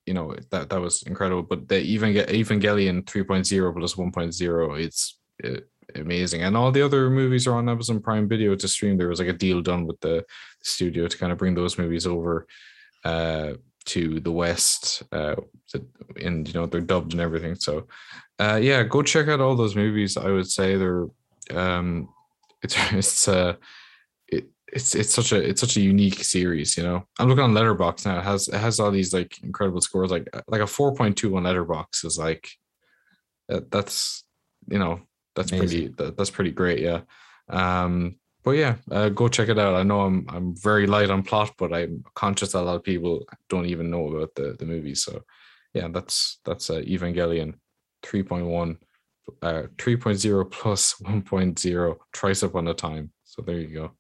[0.07, 1.43] you know, that that was incredible.
[1.43, 5.61] But the even Evangelion 3.0 plus 1.0, it's uh,
[5.95, 8.97] amazing, and all the other movies are on Amazon Prime Video to stream.
[8.97, 10.25] There was like a deal done with the
[10.63, 12.47] studio to kind of bring those movies over.
[13.05, 13.55] Uh,
[13.87, 15.35] to the west uh
[16.23, 17.87] and you know they're dubbed and everything so
[18.39, 21.07] uh yeah go check out all those movies i would say they're
[21.55, 22.07] um
[22.63, 23.55] it's it's uh
[24.29, 27.53] it, it's it's such a it's such a unique series you know i'm looking on
[27.53, 31.37] Letterboxd now it has it has all these like incredible scores like like a 4.2
[31.37, 32.49] on Letterboxd is like
[33.51, 34.25] uh, that's
[34.69, 35.01] you know
[35.35, 37.01] that's pretty that, that's pretty great yeah
[37.49, 39.75] um but yeah, uh, go check it out.
[39.75, 42.83] I know I'm I'm very light on plot, but I'm conscious that a lot of
[42.83, 44.95] people don't even know about the the movie.
[44.95, 45.23] So
[45.75, 47.55] yeah, that's that's uh, Evangelion
[48.03, 48.79] 3.1,
[49.43, 53.11] uh, 3.0 plus 1.0 twice upon a time.
[53.25, 53.91] So there you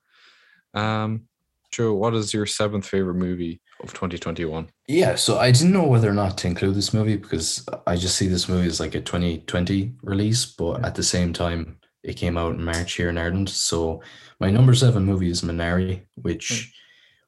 [0.74, 0.80] go.
[0.80, 1.22] Um,
[1.70, 4.68] Joe, what is your seventh favorite movie of 2021?
[4.88, 8.16] Yeah, so I didn't know whether or not to include this movie because I just
[8.16, 12.36] see this movie as like a 2020 release, but at the same time, it came
[12.36, 13.48] out in March here in Ireland.
[13.50, 14.02] So
[14.40, 16.72] my number seven movie is Minari, which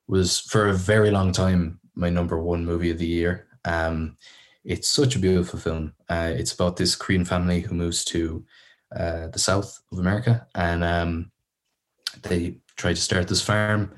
[0.08, 3.46] was for a very long time my number one movie of the year.
[3.64, 4.16] Um,
[4.64, 5.94] it's such a beautiful film.
[6.09, 8.44] Uh, it's about this Korean family who moves to
[8.96, 11.31] uh, the south of America, and um,
[12.22, 13.94] they try to start this farm.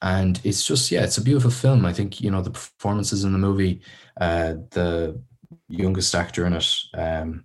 [0.00, 1.84] And it's just yeah, it's a beautiful film.
[1.84, 3.82] I think you know the performances in the movie,
[4.20, 5.20] uh, the
[5.68, 7.44] youngest actor in it, um,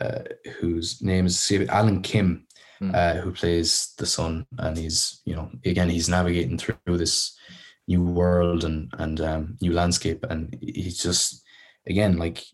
[0.00, 0.20] uh,
[0.58, 2.46] whose name is Alan Kim,
[2.94, 7.36] uh, who plays the son, and he's you know again he's navigating through this
[7.88, 11.42] new world and and um, new landscape, and he's just
[11.86, 12.44] again like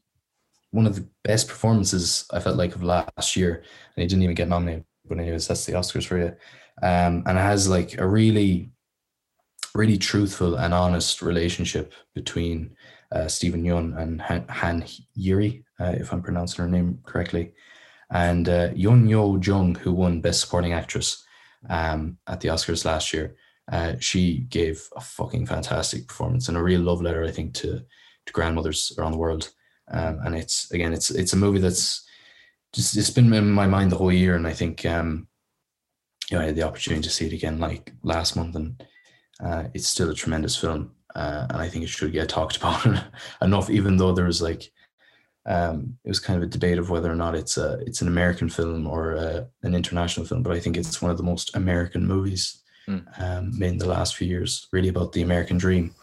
[0.71, 3.57] one of the best performances I felt like of last year,
[3.97, 4.85] and he didn't even get nominated.
[5.05, 6.35] But anyways, that's the Oscars for you,
[6.83, 8.71] um, and it has like a really
[9.75, 12.77] really truthful and honest relationship between
[13.11, 17.55] uh, Steven Yeun and Han, Han Ye-ri, uh, if I'm pronouncing her name correctly,
[18.11, 21.25] and uh, Youn Yuh-jung, who won Best Supporting Actress
[21.69, 23.37] um, at the Oscars last year.
[23.71, 27.83] Uh, she gave a fucking fantastic performance and a real love letter, I think, to
[28.27, 29.51] to grandmothers around the world.
[29.91, 32.07] Um, and it's again, it's it's a movie that's
[32.73, 35.29] just it's been in my mind the whole year, and I think um,
[36.31, 38.83] you know I had the opportunity to see it again like last month, and
[39.43, 42.87] uh, it's still a tremendous film, uh, and I think it should get talked about
[43.43, 44.71] enough, even though there was like
[45.47, 48.09] um, it was kind of a debate of whether or not it's a it's an
[48.09, 51.55] American film or uh an international film, but I think it's one of the most
[51.57, 53.05] American movies Mm.
[53.23, 54.67] um, in the last few years.
[54.73, 55.95] Really about the American dream.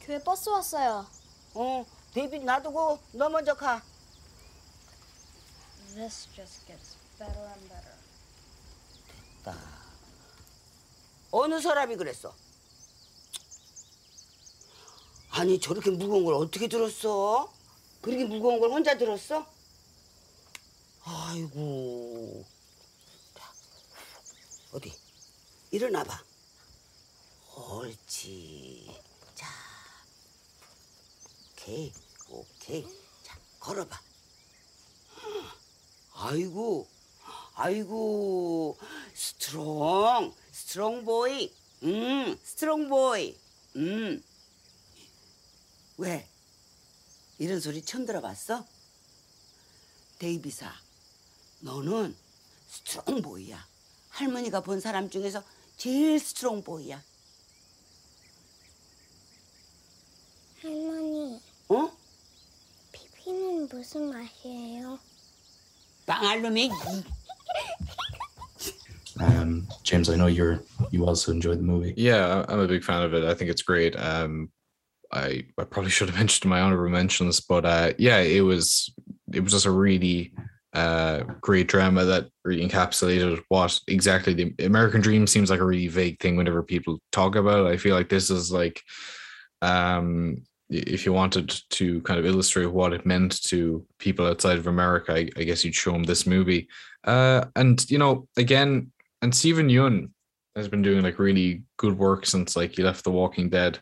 [0.00, 1.06] 교회 버스 왔어요.
[1.54, 3.82] 어, 데이빗 놔두고 너 먼저 가.
[5.94, 7.98] This just gets better and better.
[11.30, 12.34] 어느 사람이 그랬어?
[15.30, 17.52] 아니 저렇게 무거운 걸 어떻게 들었어?
[18.00, 19.46] 그렇게 무거운 걸 혼자 들었어?
[21.02, 22.44] 아이고.
[23.34, 23.52] 자,
[24.72, 24.92] 어디?
[25.70, 26.24] 일어나봐.
[27.56, 28.94] 옳지.
[29.34, 29.46] 자.
[31.52, 31.92] 오케이,
[32.28, 32.86] 오케이.
[33.22, 34.00] 자, 걸어봐.
[36.14, 36.88] 아이고,
[37.54, 38.78] 아이고,
[39.14, 41.52] 스트롱, 스트롱 보이.
[41.82, 43.38] 음, 스트롱 보이.
[43.76, 44.22] 음.
[45.96, 46.28] 왜?
[47.38, 48.64] 이런 소리 처음 들어봤어?
[50.18, 50.72] 데이비사,
[51.60, 52.14] 너는
[52.68, 53.64] 스트롱 보이야.
[54.10, 55.42] 할머니가 본 사람 중에서
[55.76, 57.02] 제일 스트롱 보이야.
[60.60, 61.96] 할머니, 어?
[62.90, 64.98] 피피는 무슨 맛이에요?
[66.06, 66.70] 빵알놈이
[69.20, 71.92] Um, James, I know you're you also enjoyed the movie.
[71.96, 73.24] Yeah, I'm a big fan of it.
[73.24, 73.96] I think it's great.
[73.96, 74.48] Um,
[75.12, 78.92] I I probably should have mentioned my honorable mentions, but uh, yeah, it was
[79.32, 80.32] it was just a really
[80.74, 85.88] uh great drama that really encapsulated what exactly the American dream seems like a really
[85.88, 87.70] vague thing whenever people talk about it.
[87.70, 88.82] I feel like this is like
[89.62, 94.66] um if you wanted to kind of illustrate what it meant to people outside of
[94.66, 96.68] America, I, I guess you'd show them this movie.
[97.04, 98.92] Uh, and you know, again,
[99.22, 100.10] and Steven Yeun
[100.56, 103.80] has been doing like really good work since like he left The Walking Dead.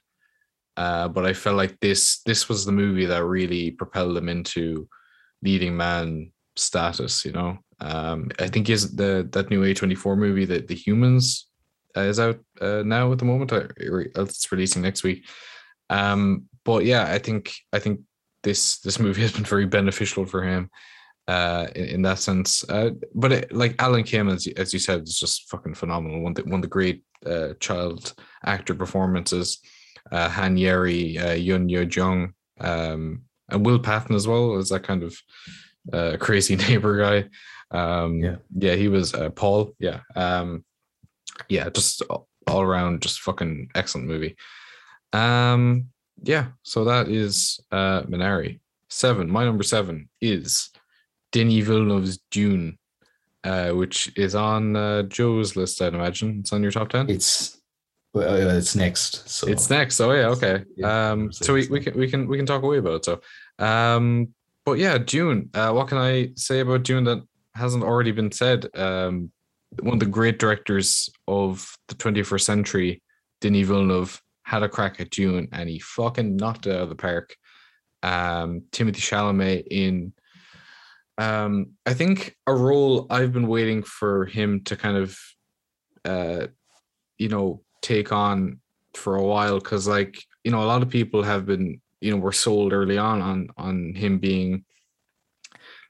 [0.76, 4.88] Uh, but I felt like this this was the movie that really propelled him into
[5.42, 7.24] leading man status.
[7.24, 10.74] You know, um, I think is the that new A twenty four movie that the
[10.74, 11.46] Humans
[11.96, 13.52] uh, is out uh, now at the moment.
[13.78, 15.26] It's releasing next week.
[15.88, 18.00] Um, but yeah, I think I think
[18.42, 20.70] this this movie has been very beneficial for him
[21.28, 24.78] uh in, in that sense uh but it, like alan kim as, you- as you
[24.78, 28.74] said is just fucking phenomenal one of the, one of the great uh child actor
[28.74, 29.58] performances
[30.12, 35.02] uh Han Ye-ri uh Youn Yuh-jung um and will patton as well as that kind
[35.02, 35.16] of
[35.92, 37.28] uh crazy neighbor guy
[37.76, 38.36] um Yeah.
[38.56, 40.64] yeah he was uh paul yeah um
[41.48, 44.36] yeah just all around just fucking excellent movie
[45.12, 45.86] um
[46.22, 50.70] yeah so that is uh minari seven my number seven is
[51.32, 52.78] Denis Villeneuve's Dune,
[53.44, 56.38] uh, which is on uh, Joe's list, I'd imagine.
[56.40, 57.10] It's on your top 10?
[57.10, 57.55] It's
[58.14, 59.28] well, uh, it's next.
[59.28, 60.00] So It's next.
[60.00, 60.64] Oh yeah, okay.
[60.76, 63.04] Yeah, Um, so so we, we can we can we can talk away about it.
[63.04, 63.20] So
[63.58, 64.28] um
[64.64, 65.50] but yeah, Dune.
[65.54, 67.22] Uh what can I say about Dune that
[67.54, 68.68] hasn't already been said?
[68.74, 69.30] Um
[69.82, 73.02] one of the great directors of the 21st century,
[73.40, 76.94] Denis Villeneuve, had a crack at Dune and he fucking knocked it out of the
[76.94, 77.36] park.
[78.02, 80.12] Um Timothée Chalamet in
[81.18, 85.18] um I think a role I've been waiting for him to kind of
[86.04, 86.46] uh
[87.18, 88.60] you know take on
[88.94, 92.16] for a while because like you know a lot of people have been you know
[92.16, 94.64] were sold early on on on him being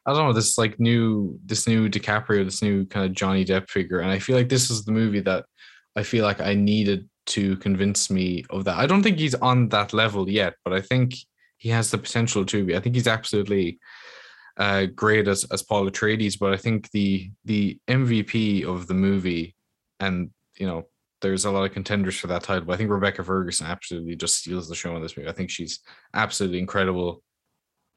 [0.06, 3.68] I don't know this like new this new DiCaprio this new kind of Johnny Depp
[3.68, 4.00] figure.
[4.00, 5.44] And I feel like this is the movie that
[5.96, 8.78] I feel like I needed to convince me of that.
[8.78, 11.14] I don't think he's on that level yet but I think
[11.58, 12.76] he has the potential to be.
[12.76, 13.78] I think he's absolutely
[14.56, 19.54] uh, great as as Paul Atreides, but I think the the MVP of the movie,
[20.00, 20.86] and you know,
[21.26, 22.64] there's a lot of contenders for that title.
[22.64, 25.28] But I think Rebecca Ferguson absolutely just steals the show in this movie.
[25.28, 25.80] I think she's
[26.14, 27.22] absolutely incredible.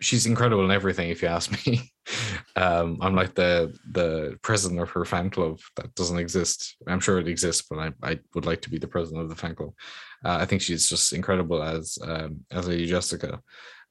[0.01, 1.91] She's incredible in everything, if you ask me.
[2.55, 6.75] um, I'm like the the president of her fan club that doesn't exist.
[6.87, 9.35] I'm sure it exists, but I, I would like to be the president of the
[9.35, 9.73] fan club.
[10.23, 13.41] Uh, I think she's just incredible as um, as Lady Jessica.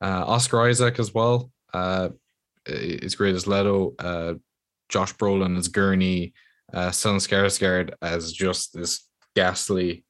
[0.00, 1.50] Uh, Oscar Isaac as well.
[1.74, 2.10] Uh,
[2.66, 4.34] is great as Leto, uh,
[4.88, 6.32] Josh Brolin as Gurney,
[6.72, 10.04] uh, Stellan Skarsgård as just this ghastly,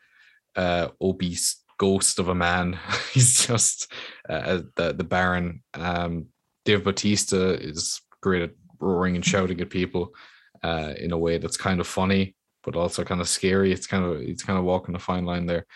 [0.57, 2.79] uh, obese ghost of a man.
[3.13, 3.91] He's just
[4.29, 5.63] uh, the the Baron.
[5.75, 6.27] Um,
[6.65, 8.51] Dave Bautista is great at
[8.81, 10.15] roaring and shouting at people
[10.63, 13.73] uh, in a way that's kind of funny, but also kind of scary.
[13.73, 15.67] It's kind of it's kind of walking a fine line there.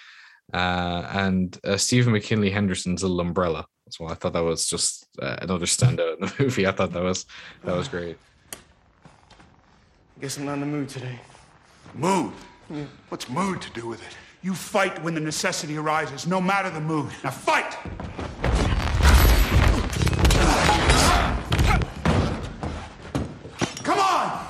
[0.52, 4.10] Uh, and uh, Stephen McKinley Henderson's Little Umbrella as well.
[4.10, 6.66] I thought that was just uh, another standout in the movie.
[6.66, 7.24] I thought that was
[7.64, 8.16] that was great.
[8.52, 11.18] I Guess I'm not in the mood today.
[11.94, 12.32] Mood?
[13.10, 14.16] What's mood to do with it?
[14.40, 17.12] You fight when the necessity arises, no matter the mood.
[17.22, 17.76] Now fight!
[23.84, 24.48] Come on!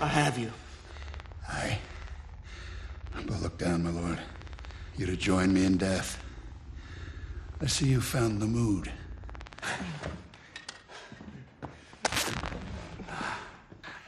[0.00, 0.52] I have you.
[1.48, 1.78] Aye.
[3.26, 4.18] But look down, my lord.
[5.18, 6.22] Joined me in death.
[7.60, 8.92] I see you found the mood.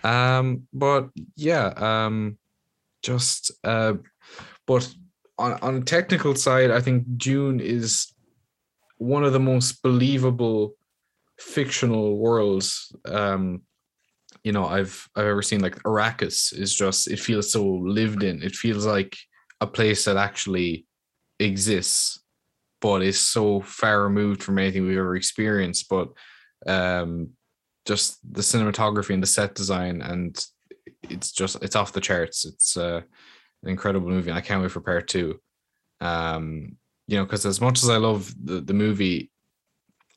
[0.04, 2.38] Um, but yeah, um,
[3.02, 3.94] just uh,
[4.66, 4.88] but
[5.36, 8.12] on on a technical side, I think Dune is
[8.98, 10.74] one of the most believable
[11.38, 13.62] fictional worlds um
[14.44, 18.42] you know I've I've ever seen like Arrakis is just it feels so lived in.
[18.42, 19.16] It feels like
[19.60, 20.86] a place that actually
[21.40, 22.20] exists,
[22.80, 25.88] but is so far removed from anything we've ever experienced.
[25.88, 26.08] But
[26.66, 27.30] um
[27.86, 30.44] just the cinematography and the set design and
[31.02, 32.44] it's just it's off the charts.
[32.44, 33.00] It's uh,
[33.62, 34.30] an incredible movie.
[34.30, 35.40] And I can't wait for part two.
[36.00, 36.76] Um,
[37.06, 39.30] you know, because as much as I love the, the movie,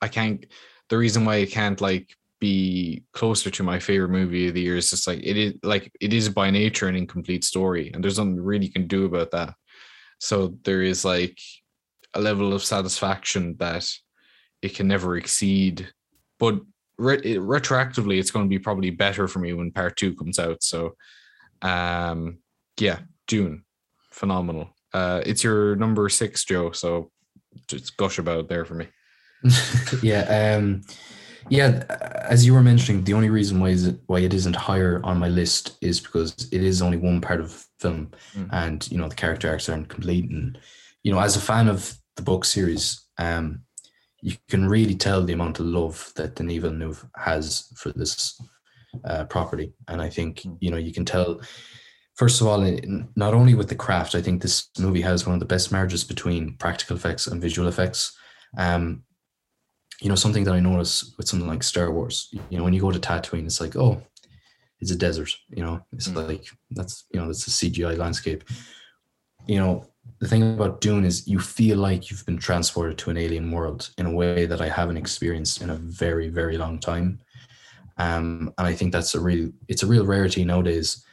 [0.02, 0.46] I can't
[0.90, 4.76] the reason why it can't like be closer to my favorite movie of the year
[4.76, 8.18] is just like it is like it is by nature an incomplete story, and there's
[8.18, 9.54] nothing really you can do about that.
[10.24, 11.38] So there is like
[12.14, 13.86] a level of satisfaction that
[14.62, 15.90] it can never exceed.
[16.40, 16.62] But
[16.98, 20.64] re- retroactively, it's going to be probably better for me when part two comes out.
[20.64, 20.96] So,
[21.62, 22.38] um,
[22.80, 23.66] yeah, Dune,
[24.12, 24.70] phenomenal.
[24.94, 26.72] Uh, it's your number six, Joe.
[26.72, 27.12] So
[27.68, 28.88] just gush about it there for me.
[30.02, 30.84] yeah, um,
[31.50, 31.84] yeah.
[32.30, 35.20] As you were mentioning, the only reason why is it, why it isn't higher on
[35.20, 38.50] my list is because it is only one part of film, Mm.
[38.52, 40.30] and you know the character arcs aren't complete.
[40.30, 40.58] And
[41.04, 43.62] you know, as a fan of the book series, um,
[44.22, 48.40] you can really tell the amount of love that Denis Villeneuve has for this
[49.06, 51.42] uh, property, and I think you know you can tell.
[52.16, 52.62] First of all,
[53.16, 56.04] not only with the craft, I think this movie has one of the best marriages
[56.04, 58.16] between practical effects and visual effects.
[58.56, 59.04] Um,
[60.04, 62.82] you know, something that I notice with something like Star Wars, you know, when you
[62.82, 64.02] go to Tatooine, it's like, oh,
[64.82, 68.44] it's a desert, you know, it's like that's you know, that's a CGI landscape.
[69.48, 69.86] You know,
[70.20, 73.92] the thing about Dune is you feel like you've been transported to an alien world
[73.98, 77.22] in a way that I haven't experienced in a very, very long time.
[77.98, 81.06] Um, and I think that's a real it's a real rarity nowadays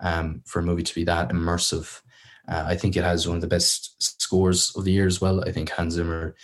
[0.00, 2.00] um, for a movie to be that immersive.
[2.48, 5.44] Uh, I think it has one of the best scores of the year as well.
[5.44, 6.34] I think Hans Zimmer.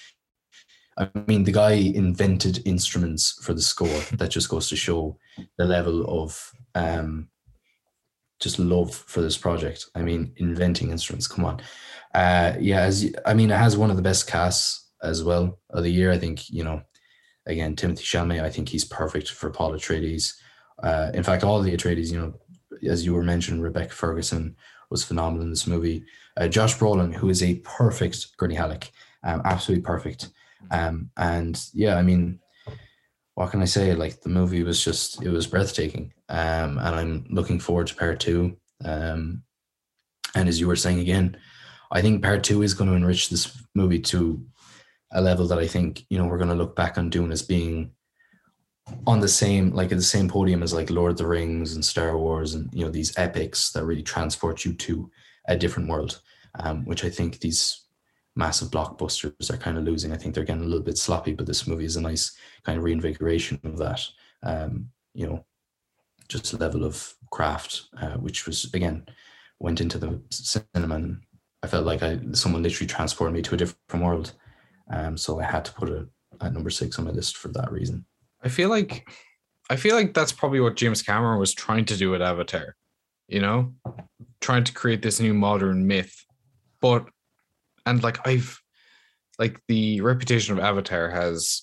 [0.98, 4.00] I mean, the guy invented instruments for the score.
[4.12, 5.16] That just goes to show
[5.56, 7.28] the level of um,
[8.40, 9.86] just love for this project.
[9.94, 11.28] I mean, inventing instruments.
[11.28, 11.60] Come on,
[12.14, 12.80] uh, yeah.
[12.80, 16.10] As I mean, it has one of the best casts as well of the year.
[16.10, 16.82] I think you know,
[17.46, 18.42] again, Timothée Chalamet.
[18.42, 20.34] I think he's perfect for Paul Atreides.
[20.82, 22.34] Uh, in fact, all the Atreides, you know,
[22.88, 24.56] as you were mentioning, Rebecca Ferguson
[24.90, 26.04] was phenomenal in this movie.
[26.36, 28.90] Uh, Josh Brolin, who is a perfect Gurney Halleck,
[29.24, 30.30] um, absolutely perfect.
[30.70, 32.40] Um, and yeah, I mean,
[33.34, 33.94] what can I say?
[33.94, 36.12] Like the movie was just it was breathtaking.
[36.28, 38.56] Um, and I'm looking forward to part two.
[38.84, 39.42] Um,
[40.34, 41.36] and as you were saying again,
[41.90, 44.44] I think part two is going to enrich this movie to
[45.12, 47.42] a level that I think you know we're going to look back on Dune as
[47.42, 47.92] being
[49.06, 51.84] on the same like at the same podium as like Lord of the Rings and
[51.84, 55.10] Star Wars and you know these epics that really transport you to
[55.46, 56.20] a different world,
[56.58, 57.84] um, which I think these
[58.38, 60.12] massive blockbusters are kind of losing.
[60.12, 62.78] I think they're getting a little bit sloppy, but this movie is a nice kind
[62.78, 64.00] of reinvigoration of that.
[64.44, 65.44] Um, you know,
[66.28, 69.04] just level of craft, uh, which was again
[69.58, 71.20] went into the cinema and
[71.64, 74.32] I felt like I someone literally transported me to a different world.
[74.92, 76.06] Um, so I had to put it
[76.40, 78.06] at number six on my list for that reason.
[78.42, 79.08] I feel like
[79.68, 82.76] I feel like that's probably what James Cameron was trying to do with Avatar,
[83.26, 83.74] you know,
[84.40, 86.24] trying to create this new modern myth.
[86.80, 87.08] But
[87.88, 88.60] and like I've
[89.38, 91.62] like the reputation of Avatar has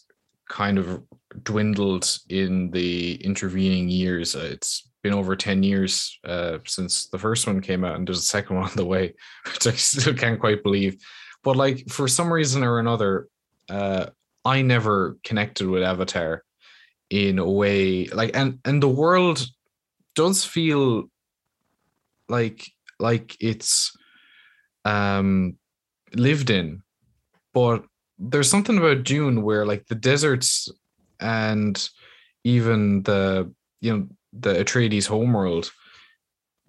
[0.49, 1.03] kind of
[1.43, 4.35] dwindled in the intervening years.
[4.35, 8.19] Uh, It's been over 10 years uh, since the first one came out, and there's
[8.19, 9.13] a second one on the way,
[9.45, 10.97] which I still can't quite believe.
[11.43, 13.27] But like for some reason or another,
[13.69, 14.07] uh,
[14.43, 16.43] I never connected with Avatar
[17.09, 19.45] in a way like and and the world
[20.15, 21.03] does feel
[22.29, 22.67] like
[22.99, 23.95] like it's
[24.85, 25.55] um
[26.13, 26.81] lived in.
[27.53, 27.85] But
[28.17, 30.69] there's something about Dune where like the deserts
[31.19, 31.89] and
[32.43, 33.51] even the
[33.81, 35.71] you know the Atreides homeworld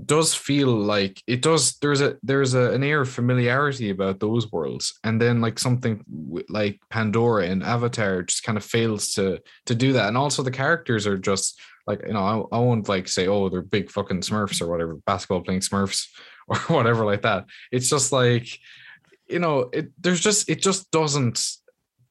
[0.05, 4.51] does feel like it does there's a there's a, an air of familiarity about those
[4.53, 4.99] worlds.
[5.05, 6.05] And then like something
[6.49, 10.09] like pandora and avatar just kind of fails to to do that.
[10.09, 13.49] And also the characters are just like you know i, I won't like say oh
[13.49, 16.09] they're big fucking smurfs or whatever basketball playing smurfs
[16.49, 17.47] or whatever like that.
[17.73, 18.49] It's just like
[19.29, 21.43] you know it there's just it just doesn't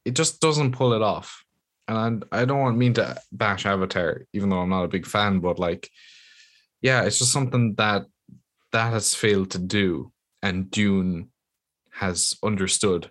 [0.04, 1.44] it just doesn't pull it off
[1.88, 5.06] and I, I don't want mean to bash avatar even though i'm not a big
[5.06, 5.90] fan but like
[6.86, 8.06] yeah, it's just something that
[8.72, 10.12] that has failed to do,
[10.42, 11.30] and Dune
[11.90, 13.10] has understood.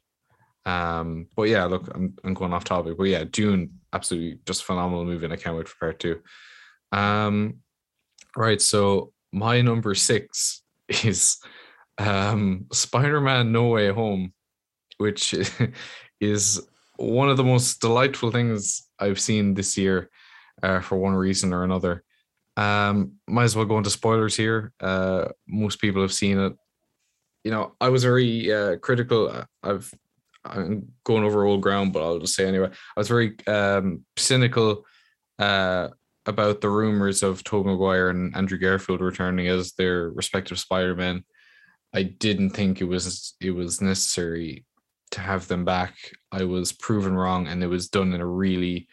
[0.65, 5.05] Um, but yeah, look, I'm, I'm going off topic, but yeah, Dune, absolutely just phenomenal
[5.05, 6.21] movie, and I can't wait for part two.
[6.91, 7.57] Um,
[8.35, 11.37] right, so my number six is
[11.97, 14.33] um Spider-Man No Way Home,
[14.97, 15.33] which
[16.19, 16.67] is
[16.97, 20.09] one of the most delightful things I've seen this year,
[20.63, 22.03] uh, for one reason or another.
[22.57, 24.71] Um, might as well go into spoilers here.
[24.79, 26.53] Uh, most people have seen it.
[27.43, 29.29] You know, I was very uh, critical.
[29.29, 29.93] uh, I've
[30.45, 32.69] I'm going over old ground, but I'll just say anyway.
[32.69, 34.85] I was very um, cynical
[35.39, 35.89] uh,
[36.25, 41.23] about the rumors of Tobey Maguire and Andrew Garfield returning as their respective Spider-Man.
[41.95, 44.65] I didn't think it was it was necessary
[45.11, 45.95] to have them back.
[46.31, 48.87] I was proven wrong, and it was done in a really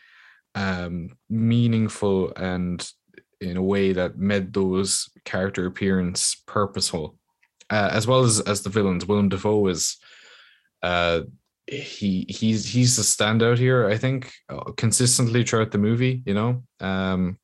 [0.55, 2.89] um, meaningful and
[3.41, 7.19] in a way that made those character appearance purposeful,
[7.71, 9.05] uh, as well as as the villains.
[9.05, 9.97] Willem Dafoe is
[10.85, 11.23] uh,
[11.67, 13.89] he he's he's the standout here.
[13.89, 16.23] I think uh, consistently throughout the movie.
[16.25, 17.37] You know, um,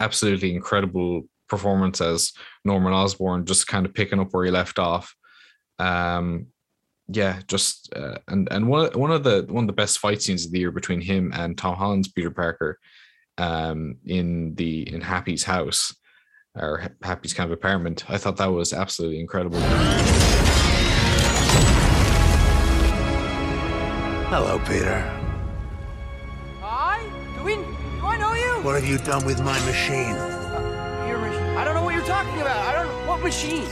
[0.00, 2.32] absolutely incredible performance as
[2.64, 5.14] Norman Osborn, just kind of picking up where he left off.
[5.78, 6.46] Um,
[7.08, 10.46] yeah, just uh, and and one one of the one of the best fight scenes
[10.46, 12.78] of the year between him and Tom Holland's Peter Parker,
[13.38, 15.94] um, in the in Happy's house
[16.56, 18.08] or Happy's kind of apartment.
[18.08, 19.60] I thought that was absolutely incredible.
[24.30, 25.00] Hello, Peter.
[26.60, 27.02] Hi?
[27.36, 27.56] Do we?
[27.56, 28.64] Do I know you?
[28.64, 30.39] What have you done with my machine?
[32.10, 32.66] Talking about.
[32.66, 33.06] I don't.
[33.06, 33.68] What machine?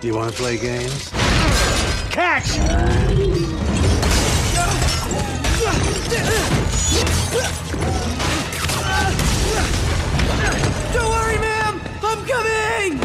[0.00, 1.10] Do you want to play games?
[2.10, 2.58] Catch!
[10.92, 11.80] Don't worry, ma'am.
[12.02, 13.00] I'm coming.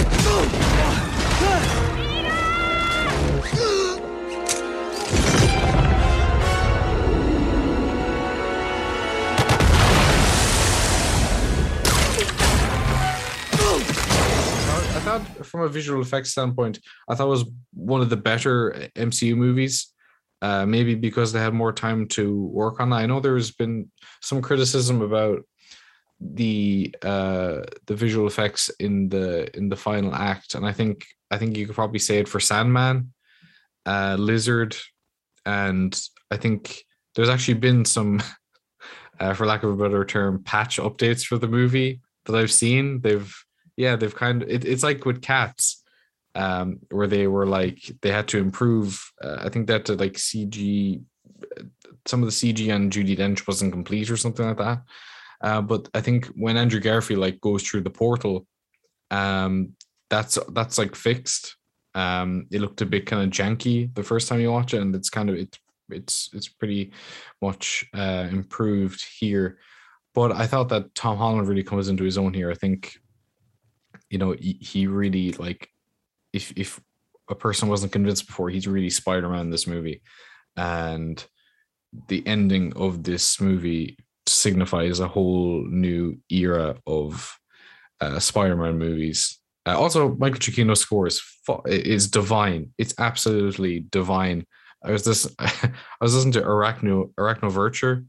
[15.05, 19.37] Thought, from a visual effects standpoint, I thought it was one of the better MCU
[19.37, 19.91] movies.
[20.41, 22.97] Uh, maybe because they had more time to work on that.
[22.97, 23.89] I know there's been
[24.21, 25.43] some criticism about
[26.19, 31.37] the uh, the visual effects in the in the final act, and I think I
[31.37, 33.13] think you could probably say it for Sandman,
[33.85, 34.75] uh, Lizard,
[35.45, 35.99] and
[36.29, 36.83] I think
[37.15, 38.21] there's actually been some,
[39.19, 43.01] uh, for lack of a better term, patch updates for the movie that I've seen.
[43.01, 43.33] They've
[43.77, 45.83] yeah they've kind of it, it's like with cats
[46.35, 50.13] um where they were like they had to improve uh, i think that to like
[50.13, 51.01] cg
[52.05, 54.81] some of the cg on judi dench wasn't complete or something like that.
[55.41, 58.45] Uh, but i think when andrew garfield like goes through the portal
[59.11, 59.73] um
[60.09, 61.57] that's that's like fixed.
[61.93, 64.95] Um it looked a bit kind of janky the first time you watch it and
[64.95, 65.57] it's kind of it
[65.89, 66.91] it's it's pretty
[67.41, 69.57] much uh improved here.
[70.13, 72.97] But i thought that tom holland really comes into his own here i think
[74.09, 75.69] you know he, he really like
[76.33, 76.79] if if
[77.29, 80.01] a person wasn't convinced before he's really spider-man in this movie.
[80.55, 81.23] And
[82.07, 83.97] the ending of this movie
[84.27, 87.37] signifies a whole new era of
[88.01, 89.39] uh, spider-man movies.
[89.65, 92.71] Uh, also michael Giacchino's score is fu- is divine.
[92.77, 94.45] It's absolutely divine.
[94.83, 98.05] I was this i was listening to arachno Arachnoverture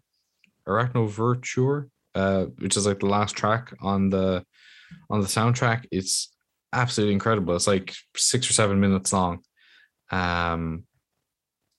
[0.68, 4.44] arachno virtue uh, which is like the last track on the
[5.10, 6.32] on the soundtrack it's
[6.72, 7.54] absolutely incredible.
[7.56, 9.40] It's like six or seven minutes long.
[10.10, 10.84] Um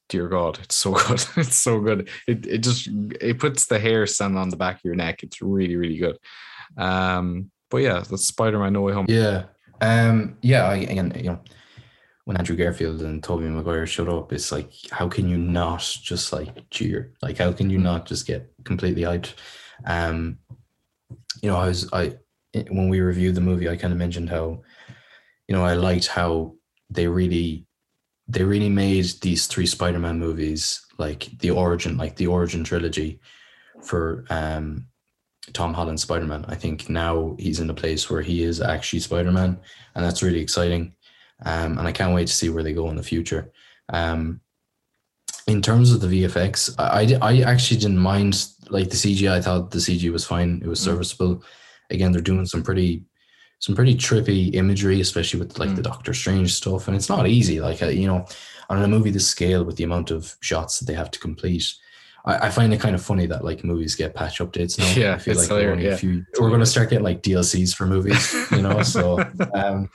[0.09, 1.25] dear god it's so good.
[1.37, 2.09] It's so good.
[2.27, 2.89] It, it just
[3.21, 5.23] it puts the hair standing on the back of your neck.
[5.23, 6.17] It's really really good.
[6.77, 9.05] Um but yeah that's spider-man no way home.
[9.09, 9.45] Yeah.
[9.81, 11.39] Um, yeah, I, again, you know,
[12.25, 16.33] when Andrew Garfield and Tobey Maguire showed up, it's like, how can you not just
[16.33, 17.13] like cheer?
[17.21, 19.35] Like, how can you not just get completely hyped?
[19.85, 20.39] Um,
[21.41, 22.15] you know, I was I
[22.53, 24.61] when we reviewed the movie, I kind of mentioned how,
[25.47, 26.55] you know, I liked how
[26.89, 27.65] they really
[28.29, 33.21] they really made these three Spider-Man movies like the origin, like the origin trilogy
[33.81, 34.87] for um
[35.53, 36.45] Tom Holland Spider-Man.
[36.47, 39.57] I think now he's in a place where he is actually Spider-Man,
[39.95, 40.93] and that's really exciting.
[41.45, 43.51] Um, and I can't wait to see where they go in the future.
[43.89, 44.41] Um,
[45.47, 49.31] in terms of the VFX, I, I, I actually didn't mind like the CG.
[49.31, 50.61] I thought the CG was fine.
[50.63, 51.43] It was serviceable.
[51.89, 53.03] Again, they're doing some pretty
[53.59, 57.59] some pretty trippy imagery, especially with like the Doctor Strange stuff, and it's not easy.
[57.59, 58.25] Like uh, you know,
[58.69, 61.73] on a movie this scale with the amount of shots that they have to complete,
[62.25, 64.91] I, I find it kind of funny that like movies get patch updates now.
[65.01, 65.97] Yeah, I feel it's like we're, hilarious, only a yeah.
[65.97, 68.83] few, we're going to start getting like DLCs for movies, you know.
[68.83, 69.19] so
[69.55, 69.89] um,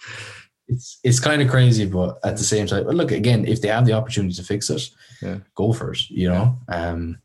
[0.67, 3.87] it's it's kind of crazy, but at the same time, look again, if they have
[3.87, 4.91] the opportunity to fix it,
[5.21, 6.11] yeah, go for it.
[6.11, 6.59] You know.
[6.69, 7.19] Um,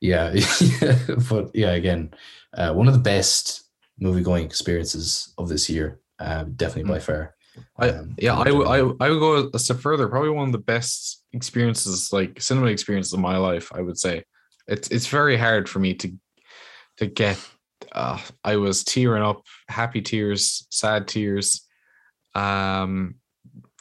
[0.00, 0.34] yeah,
[1.30, 2.12] but yeah, again,
[2.56, 3.64] uh, one of the best
[3.98, 7.34] movie going experiences of this year, uh, definitely by far.
[7.78, 10.08] I, Um, yeah, I would I, I would go a step further.
[10.08, 13.70] Probably one of the best experiences, like cinema experiences of my life.
[13.74, 14.24] I would say
[14.66, 16.12] it's it's very hard for me to
[16.98, 17.38] to get.
[17.92, 21.66] Uh, I was tearing up, happy tears, sad tears,
[22.34, 23.16] um,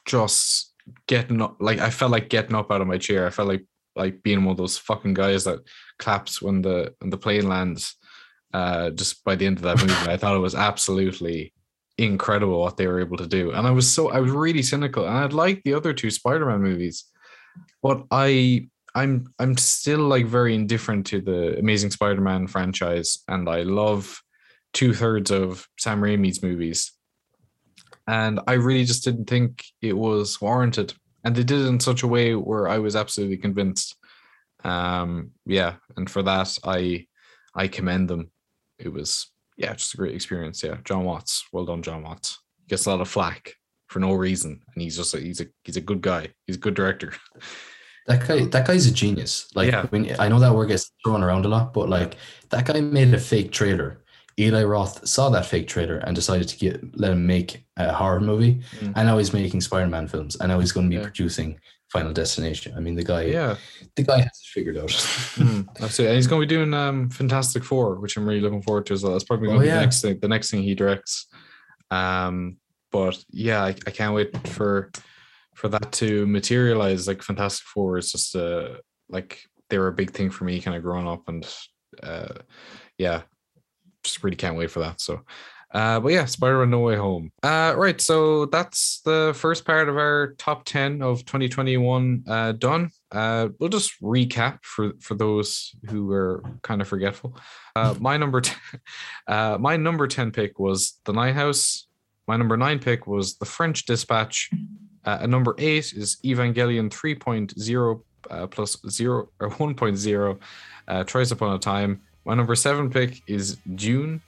[0.05, 0.73] just
[1.07, 1.57] getting up.
[1.59, 3.25] Like I felt like getting up out of my chair.
[3.25, 3.65] I felt like
[3.95, 5.59] like being one of those fucking guys that
[5.99, 7.95] claps when the when the plane lands.
[8.55, 11.51] Uh, just by the end of that movie, I thought it was absolutely
[11.97, 13.51] incredible what they were able to do.
[13.51, 15.03] And I was so I was really cynical.
[15.05, 16.97] And I'd like the other two Spider-Man movies,
[17.85, 18.67] but I
[19.01, 24.21] I'm I'm still like very indifferent to the Amazing Spider-Man franchise, and I love
[24.71, 26.93] two thirds of Sam Raimi's movies.
[28.07, 30.93] And I really just didn't think it was warranted.
[31.23, 33.97] And they did it in such a way where I was absolutely convinced.
[34.63, 37.07] Um, yeah, and for that I
[37.63, 38.31] I commend them.
[38.79, 40.61] It was yeah, just a great experience.
[40.63, 42.39] Yeah, Jon Watts, well done, Jon Watts.
[42.63, 43.53] He gets a lot of flack
[43.87, 46.29] for no reason, and he's just a, he's a he's a good guy.
[46.47, 47.13] He's a good director.
[48.07, 49.47] That guy, that guy's a genius.
[49.55, 49.87] Like, Yeah.
[49.87, 52.17] when, I know that word gets thrown around a lot, but like
[52.51, 54.03] that guy made a fake trailer.
[54.39, 58.19] Eli Roth saw that fake trailer and decided to get let him make a horror
[58.19, 58.93] movie, Mm.
[58.95, 61.59] and now he's making Spider-Man films, and now he's going to be producing
[61.95, 62.73] Final Destination.
[62.75, 63.55] I mean, the guy, Yeah.
[63.95, 64.89] the guy has it figured out.
[65.35, 66.07] Mm, absolutely.
[66.07, 68.93] And he's going to be doing um, Fantastic Four, which I'm really looking forward to
[68.93, 69.11] as well.
[69.13, 69.75] That's probably going Oh, to be yeah.
[69.75, 71.27] the next thing, the next thing he directs.
[71.91, 72.57] Um,
[72.91, 74.91] but yeah, I, I can't wait for
[75.55, 77.07] for that to materialize.
[77.07, 78.75] Like Fantastic Four is just uh
[79.09, 79.39] like
[79.69, 81.45] they were a big thing for me, kind of growing up, and
[82.01, 82.33] uh,
[82.97, 83.21] yeah,
[84.03, 85.01] just really can't wait for that.
[85.01, 85.21] So.
[85.71, 87.31] Uh, but yeah, Spider-Man No Way Home.
[87.43, 92.89] Uh, right, so that's the first part of our top 10 of 2021 uh, done.
[93.11, 97.37] Uh, we'll just recap for for those who were kind of forgetful.
[97.75, 98.57] Uh, my number 10,
[99.27, 101.87] uh, my number 10 pick was The Night House.
[102.27, 104.49] My number 9 pick was The French Dispatch.
[105.05, 108.01] Uh, and number 8 is Evangelion 3.0
[108.31, 110.39] uh, plus 0 or 1.0
[110.87, 112.01] uh, Twice Upon a Time.
[112.25, 114.21] My number 7 pick is Dune.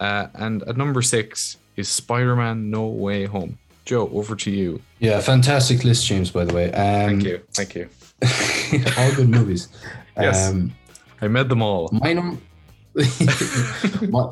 [0.00, 3.58] Uh, and at number 6 is Spider-Man No Way Home.
[3.84, 4.80] Joe, over to you.
[4.98, 6.30] yeah, fantastic list, James.
[6.30, 7.42] By the way, um, Thank you.
[7.52, 7.88] Thank you.
[8.98, 9.68] all good movies.
[10.16, 10.48] Yes.
[10.48, 10.72] Um,
[11.20, 11.90] I met them all.
[11.92, 12.40] My num-
[14.08, 14.30] my,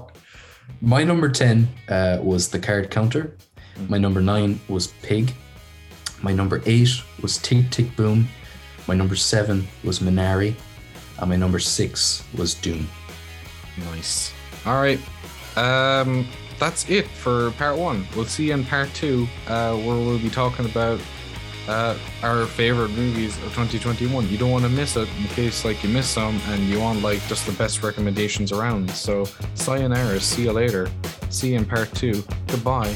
[0.81, 3.37] my number 10 uh, was the card counter.
[3.89, 5.33] My number 9 was Pig.
[6.23, 6.89] My number 8
[7.21, 8.29] was Tick Tick Boom.
[8.87, 10.55] My number 7 was Minari.
[11.19, 12.87] And my number 6 was Dune.
[13.91, 14.33] Nice.
[14.65, 15.01] All right.
[15.57, 16.27] Um,
[16.59, 18.07] that's it for part one.
[18.15, 21.01] We'll see you in part two, uh, where we'll be talking about
[21.69, 24.29] uh, our favorite movies of 2021.
[24.29, 27.03] You don't want to miss it in case like you miss some and you want
[27.03, 28.91] like just the best recommendations around.
[28.91, 29.25] So
[29.55, 30.21] sayonara.
[30.21, 30.89] See you later.
[31.31, 32.25] See you in part two.
[32.49, 32.95] Goodbye.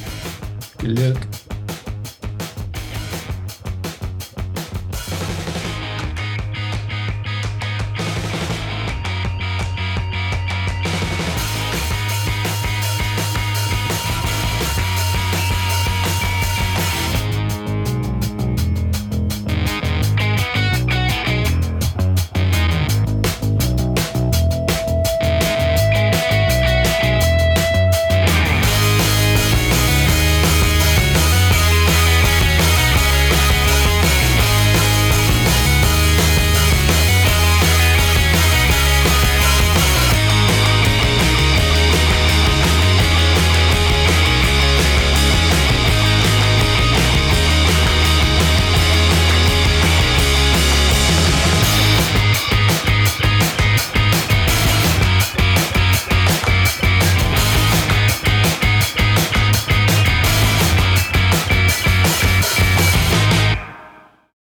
[0.79, 1.46] Good luck.